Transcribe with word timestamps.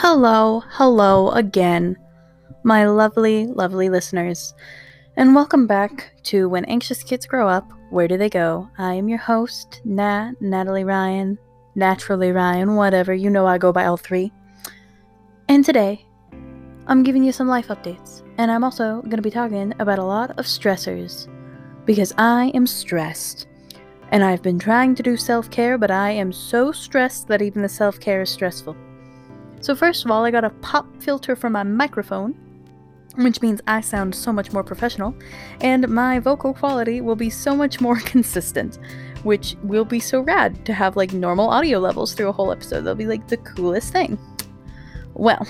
Hello, 0.00 0.62
hello 0.68 1.30
again, 1.30 1.96
my 2.62 2.86
lovely, 2.86 3.48
lovely 3.48 3.88
listeners, 3.88 4.54
and 5.16 5.34
welcome 5.34 5.66
back 5.66 6.12
to 6.22 6.48
When 6.48 6.64
Anxious 6.66 7.02
Kids 7.02 7.26
Grow 7.26 7.48
Up, 7.48 7.68
Where 7.90 8.06
Do 8.06 8.16
They 8.16 8.28
Go? 8.28 8.70
I 8.78 8.94
am 8.94 9.08
your 9.08 9.18
host, 9.18 9.80
Nat, 9.84 10.34
Natalie 10.40 10.84
Ryan, 10.84 11.36
Naturally 11.74 12.30
Ryan, 12.30 12.76
whatever, 12.76 13.12
you 13.12 13.28
know 13.28 13.44
I 13.44 13.58
go 13.58 13.72
by 13.72 13.86
all 13.86 13.96
three. 13.96 14.32
And 15.48 15.64
today, 15.64 16.06
I'm 16.86 17.02
giving 17.02 17.24
you 17.24 17.32
some 17.32 17.48
life 17.48 17.66
updates, 17.66 18.22
and 18.38 18.52
I'm 18.52 18.62
also 18.62 19.02
going 19.02 19.16
to 19.16 19.20
be 19.20 19.32
talking 19.32 19.74
about 19.80 19.98
a 19.98 20.04
lot 20.04 20.30
of 20.38 20.44
stressors, 20.44 21.26
because 21.86 22.14
I 22.18 22.52
am 22.54 22.68
stressed. 22.68 23.48
And 24.12 24.22
I've 24.22 24.42
been 24.42 24.60
trying 24.60 24.94
to 24.94 25.02
do 25.02 25.16
self 25.16 25.50
care, 25.50 25.76
but 25.76 25.90
I 25.90 26.12
am 26.12 26.32
so 26.32 26.70
stressed 26.70 27.26
that 27.26 27.42
even 27.42 27.62
the 27.62 27.68
self 27.68 27.98
care 27.98 28.22
is 28.22 28.30
stressful. 28.30 28.76
So, 29.60 29.74
first 29.74 30.04
of 30.04 30.10
all, 30.10 30.24
I 30.24 30.30
got 30.30 30.44
a 30.44 30.50
pop 30.50 30.86
filter 31.02 31.34
for 31.34 31.50
my 31.50 31.62
microphone, 31.62 32.34
which 33.16 33.42
means 33.42 33.60
I 33.66 33.80
sound 33.80 34.14
so 34.14 34.32
much 34.32 34.52
more 34.52 34.62
professional, 34.62 35.14
and 35.60 35.88
my 35.88 36.18
vocal 36.18 36.54
quality 36.54 37.00
will 37.00 37.16
be 37.16 37.30
so 37.30 37.54
much 37.56 37.80
more 37.80 37.96
consistent, 38.04 38.78
which 39.24 39.56
will 39.62 39.84
be 39.84 40.00
so 40.00 40.20
rad 40.20 40.64
to 40.66 40.72
have 40.72 40.96
like 40.96 41.12
normal 41.12 41.48
audio 41.48 41.78
levels 41.78 42.14
through 42.14 42.28
a 42.28 42.32
whole 42.32 42.52
episode. 42.52 42.82
That'll 42.82 42.94
be 42.94 43.06
like 43.06 43.26
the 43.28 43.38
coolest 43.38 43.92
thing. 43.92 44.18
Well, 45.14 45.46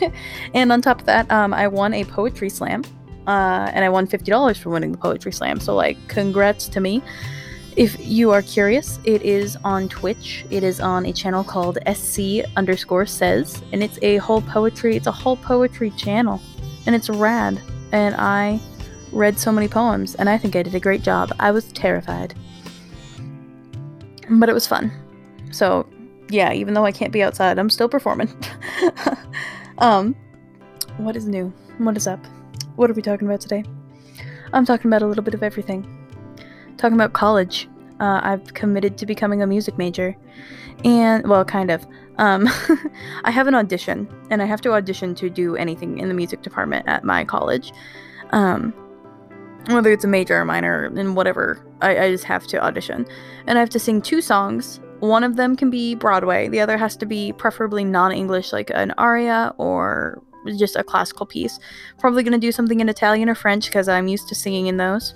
and 0.54 0.72
on 0.72 0.80
top 0.80 1.00
of 1.00 1.06
that, 1.06 1.30
um, 1.30 1.52
I 1.52 1.68
won 1.68 1.92
a 1.92 2.04
poetry 2.04 2.48
slam, 2.48 2.82
uh, 3.26 3.70
and 3.74 3.84
I 3.84 3.90
won 3.90 4.06
$50 4.06 4.56
for 4.56 4.70
winning 4.70 4.92
the 4.92 4.98
poetry 4.98 5.32
slam. 5.32 5.60
So, 5.60 5.74
like, 5.74 5.98
congrats 6.08 6.68
to 6.68 6.80
me. 6.80 7.02
If 7.76 7.96
you 8.04 8.32
are 8.32 8.42
curious, 8.42 8.98
it 9.04 9.22
is 9.22 9.56
on 9.62 9.88
Twitch. 9.88 10.44
It 10.50 10.64
is 10.64 10.80
on 10.80 11.06
a 11.06 11.12
channel 11.12 11.44
called 11.44 11.78
SC 11.94 12.42
underscore 12.56 13.06
says, 13.06 13.62
and 13.72 13.82
it's 13.82 13.98
a 14.02 14.16
whole 14.16 14.42
poetry. 14.42 14.96
It's 14.96 15.06
a 15.06 15.12
whole 15.12 15.36
poetry 15.36 15.90
channel, 15.90 16.40
and 16.86 16.96
it's 16.96 17.08
rad. 17.08 17.60
And 17.92 18.16
I 18.16 18.60
read 19.12 19.38
so 19.38 19.52
many 19.52 19.68
poems, 19.68 20.16
and 20.16 20.28
I 20.28 20.36
think 20.36 20.56
I 20.56 20.64
did 20.64 20.74
a 20.74 20.80
great 20.80 21.02
job. 21.02 21.32
I 21.38 21.52
was 21.52 21.70
terrified, 21.72 22.34
but 24.28 24.48
it 24.48 24.52
was 24.52 24.66
fun. 24.66 24.90
So, 25.52 25.88
yeah, 26.28 26.52
even 26.52 26.74
though 26.74 26.84
I 26.84 26.92
can't 26.92 27.12
be 27.12 27.22
outside, 27.22 27.56
I'm 27.56 27.70
still 27.70 27.88
performing. 27.88 28.32
um, 29.78 30.16
what 30.96 31.14
is 31.14 31.26
new? 31.26 31.52
What 31.78 31.96
is 31.96 32.08
up? 32.08 32.24
What 32.74 32.90
are 32.90 32.94
we 32.94 33.02
talking 33.02 33.28
about 33.28 33.40
today? 33.40 33.62
I'm 34.52 34.64
talking 34.64 34.88
about 34.88 35.02
a 35.02 35.06
little 35.06 35.24
bit 35.24 35.34
of 35.34 35.44
everything 35.44 35.99
talking 36.80 36.96
about 36.96 37.12
college. 37.12 37.68
Uh, 38.00 38.20
I've 38.22 38.54
committed 38.54 38.96
to 38.98 39.06
becoming 39.06 39.42
a 39.42 39.46
music 39.46 39.76
major, 39.76 40.16
and 40.84 41.26
well, 41.28 41.44
kind 41.44 41.70
of. 41.70 41.86
Um, 42.16 42.48
I 43.24 43.30
have 43.30 43.46
an 43.46 43.54
audition, 43.54 44.08
and 44.30 44.42
I 44.42 44.46
have 44.46 44.60
to 44.62 44.72
audition 44.72 45.14
to 45.16 45.30
do 45.30 45.56
anything 45.56 45.98
in 45.98 46.08
the 46.08 46.14
music 46.14 46.42
department 46.42 46.88
at 46.88 47.04
my 47.04 47.24
college. 47.24 47.72
Um, 48.30 48.74
whether 49.68 49.92
it's 49.92 50.04
a 50.04 50.08
major 50.08 50.36
or 50.40 50.44
minor, 50.44 50.86
and 50.86 51.14
whatever, 51.14 51.64
I, 51.82 51.98
I 52.04 52.10
just 52.10 52.24
have 52.24 52.46
to 52.48 52.62
audition, 52.62 53.06
and 53.46 53.58
I 53.58 53.60
have 53.60 53.70
to 53.70 53.78
sing 53.78 54.00
two 54.00 54.22
songs. 54.22 54.80
One 55.00 55.24
of 55.24 55.36
them 55.36 55.56
can 55.56 55.70
be 55.70 55.94
Broadway. 55.94 56.48
The 56.48 56.60
other 56.60 56.76
has 56.76 56.96
to 56.98 57.06
be 57.06 57.32
preferably 57.32 57.84
non-English, 57.84 58.52
like 58.52 58.70
an 58.74 58.92
aria 58.98 59.54
or 59.56 60.22
just 60.58 60.76
a 60.76 60.84
classical 60.84 61.26
piece. 61.26 61.58
Probably 61.98 62.22
gonna 62.22 62.38
do 62.38 62.52
something 62.52 62.80
in 62.80 62.88
Italian 62.88 63.28
or 63.28 63.34
French 63.34 63.66
because 63.66 63.88
I'm 63.88 64.08
used 64.08 64.28
to 64.28 64.34
singing 64.34 64.66
in 64.66 64.78
those. 64.78 65.14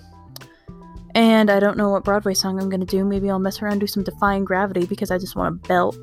And 1.15 1.51
I 1.51 1.61
don't 1.61 1.77
know 1.77 1.91
what 1.91 2.05
Broadway 2.05 2.35
song 2.35 2.61
I'm 2.61 2.69
gonna 2.69 2.85
do. 2.85 3.05
Maybe 3.05 3.31
I'll 3.31 3.39
mess 3.39 3.63
around 3.63 3.79
do 3.79 3.87
some 3.87 4.03
Defying 4.03 4.45
Gravity 4.45 4.87
because 4.87 5.11
I 5.11 5.19
just 5.19 5.37
want 5.37 5.63
to 5.63 5.69
belt. 5.69 5.97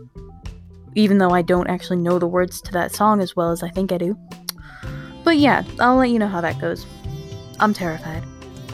Even 0.96 1.18
though 1.18 1.32
I 1.32 1.42
don't 1.42 1.70
actually 1.70 1.98
know 1.98 2.20
the 2.20 2.28
words 2.28 2.62
to 2.62 2.72
that 2.74 2.94
song 2.94 3.22
as 3.22 3.36
well 3.36 3.52
as 3.52 3.64
I 3.64 3.70
think 3.70 3.92
I 3.92 3.98
do. 3.98 4.18
But 5.24 5.38
yeah, 5.38 5.64
I'll 5.80 5.96
let 5.96 6.10
you 6.10 6.20
know 6.20 6.28
how 6.28 6.42
that 6.42 6.60
goes. 6.60 6.86
I'm 7.60 7.74
terrified. 7.74 8.24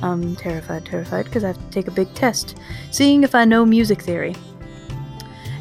I'm 0.01 0.35
terrified, 0.35 0.85
terrified, 0.85 1.25
because 1.25 1.43
I 1.43 1.47
have 1.47 1.57
to 1.57 1.69
take 1.71 1.87
a 1.87 1.91
big 1.91 2.13
test, 2.13 2.57
seeing 2.91 3.23
if 3.23 3.33
I 3.35 3.45
know 3.45 3.65
music 3.65 4.01
theory. 4.01 4.35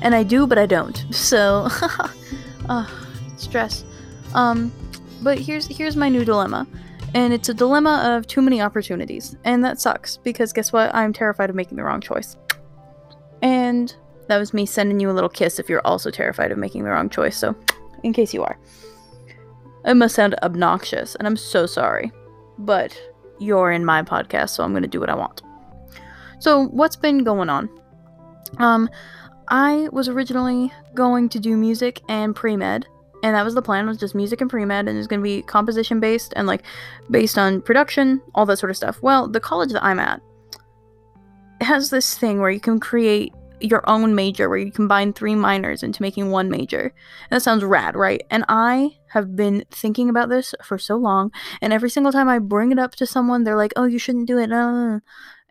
And 0.03 0.15
I 0.15 0.23
do, 0.23 0.47
but 0.47 0.59
I 0.59 0.67
don't. 0.67 1.05
So, 1.13 1.69
uh, 2.69 2.87
stress. 3.37 3.85
Um, 4.35 4.73
but 5.23 5.39
here's 5.39 5.67
here's 5.67 5.97
my 5.97 6.09
new 6.09 6.25
dilemma. 6.25 6.67
And 7.17 7.33
it's 7.33 7.49
a 7.49 7.55
dilemma 7.55 8.03
of 8.05 8.27
too 8.27 8.43
many 8.43 8.61
opportunities. 8.61 9.37
And 9.43 9.65
that 9.65 9.81
sucks 9.81 10.19
because 10.19 10.53
guess 10.53 10.71
what? 10.71 10.95
I'm 10.95 11.15
terrified 11.15 11.49
of 11.49 11.57
making 11.57 11.79
the 11.79 11.83
wrong 11.83 12.03
choice. 12.03 12.37
And 13.41 13.97
that 14.29 14.37
was 14.37 14.53
me 14.53 14.67
sending 14.67 15.01
you 15.01 15.11
a 15.11 15.13
little 15.13 15.31
kiss 15.31 15.59
if 15.59 15.71
you're 15.71 15.87
also 15.87 16.11
terrified 16.11 16.53
of 16.53 16.59
making 16.59 16.85
the 16.85 16.91
wrong 16.91 17.09
choice. 17.09 17.39
So, 17.39 17.57
in 18.03 18.13
case 18.13 18.35
you 18.35 18.43
are. 18.43 18.59
It 19.87 19.95
must 19.95 20.15
sound 20.15 20.35
obnoxious, 20.43 21.15
and 21.15 21.27
I'm 21.27 21.39
so 21.39 21.65
sorry. 21.65 22.13
But 22.59 23.01
you're 23.39 23.73
in 23.73 23.87
my 23.87 24.03
podcast, 24.03 24.51
so 24.51 24.63
I'm 24.63 24.73
going 24.73 24.83
to 24.83 24.89
do 24.89 25.01
what 25.01 25.09
I 25.09 25.15
want. 25.15 25.41
So, 26.39 26.67
what's 26.67 26.97
been 26.97 27.25
going 27.25 27.49
on? 27.49 27.71
Um, 28.59 28.91
I 29.49 29.89
was 29.91 30.07
originally 30.07 30.71
going 30.95 31.31
to 31.31 31.41
do 31.41 31.57
music 31.57 32.03
and 32.11 32.37
pre 32.37 32.59
med, 32.59 32.87
and 33.27 33.35
that 33.35 33.45
was 33.45 33.55
the 33.55 33.63
plan 33.63 33.89
was 33.89 33.99
just 33.99 34.15
music 34.15 34.41
and 34.41 34.49
pre-med 34.49 34.87
and 34.87 34.97
it's 34.97 35.09
going 35.09 35.19
to 35.19 35.25
be 35.25 35.43
composition 35.43 35.99
based 35.99 36.33
and 36.37 36.47
like 36.47 36.63
based 37.11 37.37
on 37.37 37.61
production 37.61 38.23
all 38.37 38.47
that 38.47 38.57
sort 38.57 38.71
of 38.71 38.77
stuff. 38.77 39.03
Well 39.03 39.27
the 39.27 39.41
college 39.41 39.73
that 39.73 39.85
i'm 39.85 39.99
at 39.99 40.23
has 41.61 41.91
this 41.91 42.17
thing 42.17 42.41
where 42.41 42.51
you 42.51 42.61
can 42.61 42.79
create 42.79 43.35
your 43.61 43.83
own 43.91 44.15
major 44.15 44.49
where 44.49 44.59
you 44.59 44.71
combine 44.71 45.13
three 45.13 45.35
minors 45.35 45.83
into 45.83 46.03
making 46.03 46.31
one 46.31 46.49
major. 46.51 46.83
And 46.83 47.37
that 47.37 47.43
sounds 47.43 47.65
rad 47.65 47.97
right? 47.97 48.23
And 48.31 48.45
i 48.49 48.97
have 49.17 49.35
been 49.35 49.65
thinking 49.71 50.09
about 50.09 50.29
this 50.29 50.55
for 50.63 50.79
so 50.79 50.97
long 50.97 51.33
and 51.61 51.73
every 51.73 51.91
single 51.91 52.13
time 52.13 52.29
i 52.29 52.39
bring 52.39 52.71
it 52.71 52.79
up 52.79 52.95
to 52.95 53.07
someone 53.07 53.45
they're 53.45 53.57
like 53.57 53.73
oh 53.77 53.85
you 53.85 53.99
shouldn't 53.99 54.27
do 54.27 54.39
it 54.39 54.53
uh. 54.53 55.01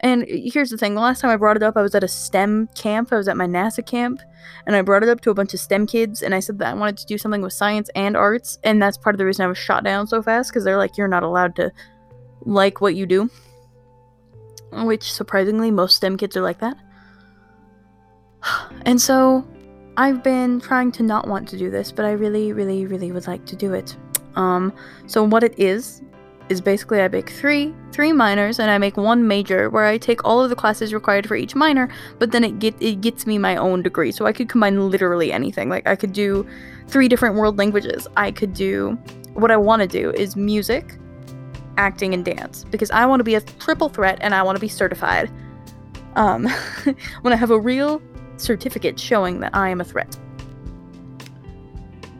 And 0.01 0.25
here's 0.27 0.69
the 0.69 0.77
thing 0.77 0.93
the 0.93 1.01
last 1.01 1.21
time 1.21 1.31
I 1.31 1.37
brought 1.37 1.55
it 1.55 1.63
up, 1.63 1.77
I 1.77 1.81
was 1.81 1.95
at 1.95 2.03
a 2.03 2.07
STEM 2.07 2.67
camp. 2.75 3.13
I 3.13 3.17
was 3.17 3.27
at 3.27 3.37
my 3.37 3.47
NASA 3.47 3.85
camp. 3.85 4.21
And 4.67 4.75
I 4.75 4.81
brought 4.81 5.03
it 5.03 5.09
up 5.09 5.21
to 5.21 5.29
a 5.29 5.33
bunch 5.33 5.53
of 5.53 5.59
STEM 5.59 5.87
kids. 5.87 6.21
And 6.21 6.35
I 6.35 6.39
said 6.41 6.59
that 6.59 6.71
I 6.71 6.73
wanted 6.73 6.97
to 6.97 7.05
do 7.05 7.17
something 7.17 7.41
with 7.41 7.53
science 7.53 7.89
and 7.95 8.17
arts. 8.17 8.59
And 8.63 8.81
that's 8.81 8.97
part 8.97 9.15
of 9.15 9.19
the 9.19 9.25
reason 9.25 9.45
I 9.45 9.47
was 9.47 9.57
shot 9.57 9.83
down 9.83 10.07
so 10.07 10.21
fast 10.21 10.51
because 10.51 10.63
they're 10.63 10.77
like, 10.77 10.97
you're 10.97 11.07
not 11.07 11.23
allowed 11.23 11.55
to 11.55 11.71
like 12.41 12.81
what 12.81 12.95
you 12.95 13.05
do. 13.05 13.29
Which, 14.71 15.11
surprisingly, 15.11 15.71
most 15.71 15.95
STEM 15.95 16.17
kids 16.17 16.35
are 16.35 16.41
like 16.41 16.59
that. 16.59 16.77
And 18.85 19.01
so 19.01 19.47
I've 19.97 20.21
been 20.23 20.59
trying 20.59 20.91
to 20.93 21.03
not 21.03 21.27
want 21.27 21.47
to 21.49 21.57
do 21.57 21.69
this, 21.69 21.91
but 21.91 22.05
I 22.05 22.11
really, 22.11 22.51
really, 22.51 22.85
really 22.85 23.11
would 23.11 23.27
like 23.27 23.45
to 23.45 23.55
do 23.55 23.73
it. 23.73 23.95
Um, 24.35 24.73
so 25.07 25.23
what 25.23 25.43
it 25.43 25.57
is 25.57 26.01
is 26.49 26.61
basically 26.61 27.01
I 27.01 27.07
make 27.07 27.29
three 27.29 27.73
three 27.91 28.11
minors 28.11 28.59
and 28.59 28.69
I 28.69 28.77
make 28.77 28.97
one 28.97 29.27
major 29.27 29.69
where 29.69 29.85
I 29.85 29.97
take 29.97 30.23
all 30.23 30.43
of 30.43 30.49
the 30.49 30.55
classes 30.55 30.93
required 30.93 31.27
for 31.27 31.35
each 31.35 31.55
minor, 31.55 31.89
but 32.19 32.31
then 32.31 32.43
it 32.43 32.59
get 32.59 32.75
it 32.81 33.01
gets 33.01 33.25
me 33.25 33.37
my 33.37 33.55
own 33.55 33.81
degree. 33.81 34.11
So 34.11 34.25
I 34.25 34.33
could 34.33 34.49
combine 34.49 34.89
literally 34.89 35.31
anything. 35.31 35.69
Like 35.69 35.87
I 35.87 35.95
could 35.95 36.13
do 36.13 36.45
three 36.87 37.07
different 37.07 37.35
world 37.35 37.57
languages. 37.57 38.07
I 38.17 38.31
could 38.31 38.53
do 38.53 38.91
what 39.33 39.49
I 39.49 39.57
want 39.57 39.81
to 39.81 39.87
do 39.87 40.11
is 40.11 40.35
music, 40.35 40.97
acting 41.77 42.13
and 42.13 42.23
dance 42.23 42.65
because 42.65 42.91
I 42.91 43.05
want 43.05 43.21
to 43.21 43.23
be 43.23 43.35
a 43.35 43.41
triple 43.41 43.89
threat 43.89 44.17
and 44.21 44.35
I 44.35 44.43
want 44.43 44.57
to 44.57 44.61
be 44.61 44.67
certified. 44.67 45.31
Um 46.15 46.47
when 47.21 47.33
I 47.33 47.37
have 47.37 47.51
a 47.51 47.59
real 47.59 48.01
certificate 48.37 48.99
showing 48.99 49.39
that 49.39 49.55
I 49.55 49.69
am 49.69 49.81
a 49.81 49.83
threat. 49.83 50.17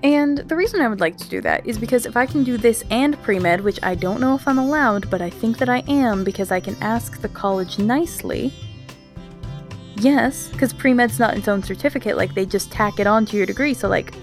And 0.03 0.37
the 0.37 0.55
reason 0.55 0.81
I 0.81 0.87
would 0.87 0.99
like 0.99 1.17
to 1.17 1.29
do 1.29 1.41
that 1.41 1.65
is 1.65 1.79
because 1.79 2.05
if 2.05 2.15
I 2.15 2.27
can 2.27 2.43
do 2.43 2.57
this 2.57 2.83
and 2.91 3.19
pre 3.23 3.39
med, 3.39 3.61
which 3.61 3.79
I 3.81 3.95
don't 3.95 4.21
know 4.21 4.35
if 4.35 4.47
I'm 4.47 4.59
allowed, 4.59 5.09
but 5.09 5.19
I 5.19 5.31
think 5.31 5.57
that 5.57 5.67
I 5.67 5.79
am 5.87 6.23
because 6.23 6.51
I 6.51 6.59
can 6.59 6.75
ask 6.79 7.21
the 7.21 7.29
college 7.29 7.79
nicely. 7.79 8.53
Yes, 9.95 10.49
because 10.49 10.73
pre 10.73 10.93
med's 10.93 11.17
not 11.17 11.35
its 11.35 11.47
own 11.47 11.63
certificate, 11.63 12.17
like 12.17 12.35
they 12.35 12.45
just 12.45 12.71
tack 12.71 12.99
it 12.99 13.07
on 13.07 13.25
to 13.25 13.37
your 13.37 13.47
degree. 13.47 13.73
So, 13.73 13.87
like, 13.87 14.13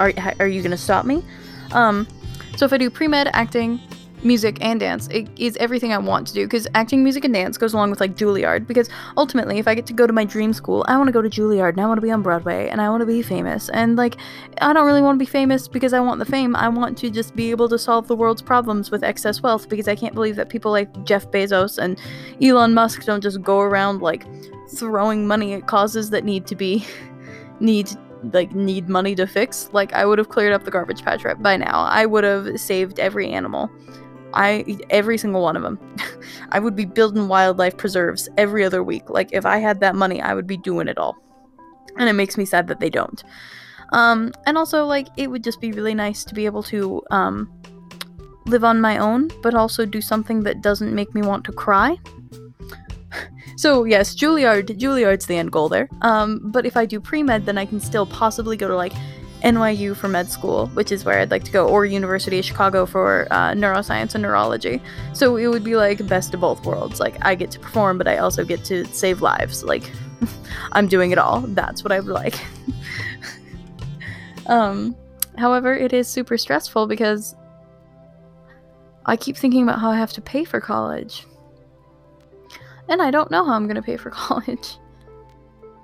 are, 0.00 0.12
are 0.40 0.48
you 0.48 0.62
gonna 0.62 0.76
stop 0.76 1.06
me? 1.06 1.22
Um, 1.70 2.08
so 2.56 2.64
if 2.64 2.72
I 2.72 2.78
do 2.78 2.90
pre 2.90 3.06
med, 3.06 3.30
acting, 3.32 3.80
music 4.24 4.58
and 4.60 4.80
dance 4.80 5.06
it 5.08 5.28
is 5.36 5.56
everything 5.58 5.92
i 5.92 5.98
want 5.98 6.26
to 6.26 6.34
do 6.34 6.44
because 6.46 6.66
acting 6.74 7.02
music 7.02 7.24
and 7.24 7.34
dance 7.34 7.58
goes 7.58 7.74
along 7.74 7.90
with 7.90 8.00
like 8.00 8.14
juilliard 8.16 8.66
because 8.66 8.88
ultimately 9.16 9.58
if 9.58 9.68
i 9.68 9.74
get 9.74 9.86
to 9.86 9.92
go 9.92 10.06
to 10.06 10.12
my 10.12 10.24
dream 10.24 10.52
school 10.52 10.84
i 10.88 10.96
want 10.96 11.06
to 11.06 11.12
go 11.12 11.22
to 11.22 11.28
juilliard 11.28 11.70
and 11.70 11.80
i 11.80 11.86
want 11.86 11.98
to 11.98 12.02
be 12.02 12.10
on 12.10 12.22
broadway 12.22 12.68
and 12.68 12.80
i 12.80 12.88
want 12.88 13.00
to 13.00 13.06
be 13.06 13.22
famous 13.22 13.68
and 13.70 13.96
like 13.96 14.16
i 14.60 14.72
don't 14.72 14.86
really 14.86 15.02
want 15.02 15.16
to 15.16 15.18
be 15.18 15.30
famous 15.30 15.68
because 15.68 15.92
i 15.92 16.00
want 16.00 16.18
the 16.18 16.24
fame 16.24 16.56
i 16.56 16.68
want 16.68 16.96
to 16.96 17.10
just 17.10 17.36
be 17.36 17.50
able 17.50 17.68
to 17.68 17.78
solve 17.78 18.08
the 18.08 18.16
world's 18.16 18.42
problems 18.42 18.90
with 18.90 19.04
excess 19.04 19.42
wealth 19.42 19.68
because 19.68 19.88
i 19.88 19.94
can't 19.94 20.14
believe 20.14 20.36
that 20.36 20.48
people 20.48 20.70
like 20.70 21.04
jeff 21.04 21.30
bezos 21.30 21.78
and 21.78 22.00
elon 22.42 22.74
musk 22.74 23.04
don't 23.04 23.22
just 23.22 23.42
go 23.42 23.60
around 23.60 24.00
like 24.00 24.24
throwing 24.74 25.26
money 25.26 25.54
at 25.54 25.66
causes 25.66 26.10
that 26.10 26.24
need 26.24 26.46
to 26.46 26.54
be 26.54 26.84
need 27.60 27.90
like 28.32 28.54
need 28.54 28.88
money 28.88 29.14
to 29.14 29.26
fix. 29.26 29.68
Like 29.72 29.92
i 29.92 30.06
would 30.06 30.18
have 30.18 30.28
cleared 30.28 30.52
up 30.52 30.64
the 30.64 30.70
garbage 30.70 31.02
patch 31.02 31.24
right 31.24 31.40
by 31.40 31.56
now. 31.56 31.84
I 31.84 32.06
would 32.06 32.24
have 32.24 32.58
saved 32.58 32.98
every 32.98 33.28
animal 33.30 33.70
I 34.34 34.78
every 34.90 35.16
single 35.16 35.42
one 35.42 35.56
of 35.56 35.62
them. 35.62 35.78
I 36.50 36.58
would 36.58 36.76
be 36.76 36.84
building 36.84 37.28
wildlife 37.28 37.76
preserves 37.76 38.28
every 38.36 38.64
other 38.64 38.82
week. 38.82 39.08
Like 39.08 39.30
if 39.32 39.46
I 39.46 39.58
had 39.58 39.80
that 39.80 39.94
money, 39.94 40.20
I 40.20 40.34
would 40.34 40.46
be 40.46 40.56
doing 40.56 40.88
it 40.88 40.98
all. 40.98 41.16
And 41.96 42.08
it 42.08 42.14
makes 42.14 42.36
me 42.36 42.44
sad 42.44 42.66
that 42.68 42.80
they 42.80 42.90
don't. 42.90 43.22
Um, 43.92 44.32
and 44.46 44.58
also, 44.58 44.84
like, 44.84 45.08
it 45.16 45.30
would 45.30 45.44
just 45.44 45.60
be 45.60 45.70
really 45.70 45.94
nice 45.94 46.24
to 46.24 46.34
be 46.34 46.46
able 46.46 46.64
to 46.64 47.00
um, 47.12 47.52
live 48.46 48.64
on 48.64 48.80
my 48.80 48.98
own, 48.98 49.30
but 49.42 49.54
also 49.54 49.86
do 49.86 50.00
something 50.00 50.42
that 50.42 50.62
doesn't 50.62 50.92
make 50.92 51.14
me 51.14 51.22
want 51.22 51.44
to 51.44 51.52
cry. 51.52 51.96
so 53.56 53.84
yes, 53.84 54.14
Juilliard, 54.14 54.78
Juilliard's 54.78 55.26
the 55.26 55.36
end 55.36 55.52
goal 55.52 55.68
there. 55.68 55.88
Um, 56.02 56.40
but 56.44 56.66
if 56.66 56.76
I 56.76 56.86
do 56.86 57.00
pre 57.00 57.22
med, 57.22 57.46
then 57.46 57.56
I 57.56 57.66
can 57.66 57.78
still 57.78 58.06
possibly 58.06 58.56
go 58.56 58.66
to 58.66 58.76
like 58.76 58.92
NYU 59.44 59.94
for 59.94 60.08
med 60.08 60.30
school, 60.30 60.68
which 60.68 60.90
is 60.90 61.04
where 61.04 61.20
I'd 61.20 61.30
like 61.30 61.44
to 61.44 61.52
go, 61.52 61.68
or 61.68 61.84
University 61.84 62.38
of 62.38 62.46
Chicago 62.46 62.86
for 62.86 63.28
uh, 63.30 63.52
neuroscience 63.52 64.14
and 64.14 64.22
neurology. 64.22 64.80
So 65.12 65.36
it 65.36 65.48
would 65.48 65.62
be 65.62 65.76
like 65.76 66.04
best 66.06 66.32
of 66.32 66.40
both 66.40 66.64
worlds. 66.64 66.98
Like 66.98 67.16
I 67.22 67.34
get 67.34 67.50
to 67.50 67.60
perform, 67.60 67.98
but 67.98 68.08
I 68.08 68.16
also 68.16 68.42
get 68.42 68.64
to 68.64 68.86
save 68.86 69.20
lives. 69.20 69.62
Like 69.62 69.90
I'm 70.72 70.88
doing 70.88 71.10
it 71.10 71.18
all. 71.18 71.42
That's 71.42 71.84
what 71.84 71.92
I 71.92 72.00
would 72.00 72.08
like. 72.08 72.40
um, 74.46 74.96
however, 75.36 75.74
it 75.74 75.92
is 75.92 76.08
super 76.08 76.38
stressful 76.38 76.86
because 76.86 77.36
I 79.04 79.16
keep 79.18 79.36
thinking 79.36 79.62
about 79.62 79.78
how 79.78 79.90
I 79.90 79.96
have 79.98 80.14
to 80.14 80.22
pay 80.22 80.44
for 80.44 80.58
college. 80.58 81.26
And 82.88 83.02
I 83.02 83.10
don't 83.10 83.30
know 83.30 83.44
how 83.44 83.52
I'm 83.52 83.66
going 83.66 83.76
to 83.76 83.82
pay 83.82 83.98
for 83.98 84.10
college. 84.24 84.78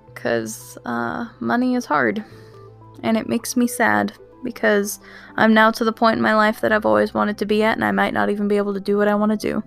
Because 0.07 0.79
uh, 0.87 1.29
money 1.41 1.75
is 1.75 1.85
hard 1.85 2.25
and 3.03 3.17
it 3.17 3.29
makes 3.29 3.57
me 3.57 3.67
sad 3.67 4.13
because 4.43 5.01
I'm 5.37 5.55
now 5.55 5.71
to 5.71 5.85
the 5.85 5.93
point 5.93 6.17
in 6.17 6.23
my 6.23 6.35
life 6.35 6.61
that 6.61 6.73
I've 6.73 6.87
always 6.87 7.15
wanted 7.15 7.39
to 7.39 7.47
be 7.47 7.63
at, 7.63 7.77
and 7.77 7.85
I 7.85 7.93
might 7.93 8.15
not 8.15 8.31
even 8.31 8.49
be 8.49 8.57
able 8.57 8.75
to 8.75 8.81
do 8.81 8.97
what 8.97 9.09
I 9.09 9.15
want 9.15 9.33
to 9.33 9.37
do. 9.37 9.63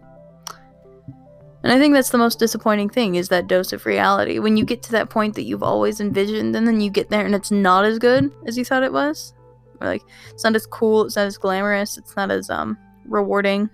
And 1.63 1.71
I 1.71 1.79
think 1.79 1.93
that's 1.93 2.09
the 2.09 2.17
most 2.17 2.39
disappointing 2.39 2.89
thing 2.89 3.15
is 3.15 3.29
that 3.29 3.47
dose 3.47 3.71
of 3.71 3.85
reality. 3.85 4.39
When 4.39 4.57
you 4.57 4.65
get 4.65 4.83
to 4.83 4.91
that 4.91 5.09
point 5.09 5.35
that 5.35 5.43
you've 5.43 5.63
always 5.63 6.01
envisioned, 6.01 6.55
and 6.55 6.67
then 6.67 6.81
you 6.81 6.91
get 6.91 7.09
there 7.09 7.25
and 7.25 7.33
it's 7.33 7.51
not 7.51 7.85
as 7.85 7.99
good 7.99 8.33
as 8.45 8.57
you 8.57 8.65
thought 8.65 8.83
it 8.83 8.91
was. 8.91 9.33
Or 9.79 9.87
like 9.87 10.01
it's 10.29 10.43
not 10.43 10.55
as 10.55 10.65
cool, 10.65 11.05
it's 11.05 11.15
not 11.15 11.27
as 11.27 11.37
glamorous, 11.37 11.97
it's 11.97 12.17
not 12.17 12.31
as 12.31 12.49
um 12.49 12.77
rewarding. 13.05 13.69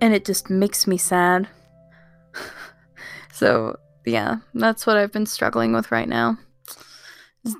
And 0.00 0.12
it 0.12 0.24
just 0.24 0.50
makes 0.50 0.88
me 0.88 0.96
sad. 0.96 1.46
so 3.32 3.76
yeah, 4.04 4.38
that's 4.54 4.86
what 4.86 4.96
I've 4.96 5.12
been 5.12 5.26
struggling 5.26 5.72
with 5.72 5.92
right 5.92 6.08
now 6.08 6.36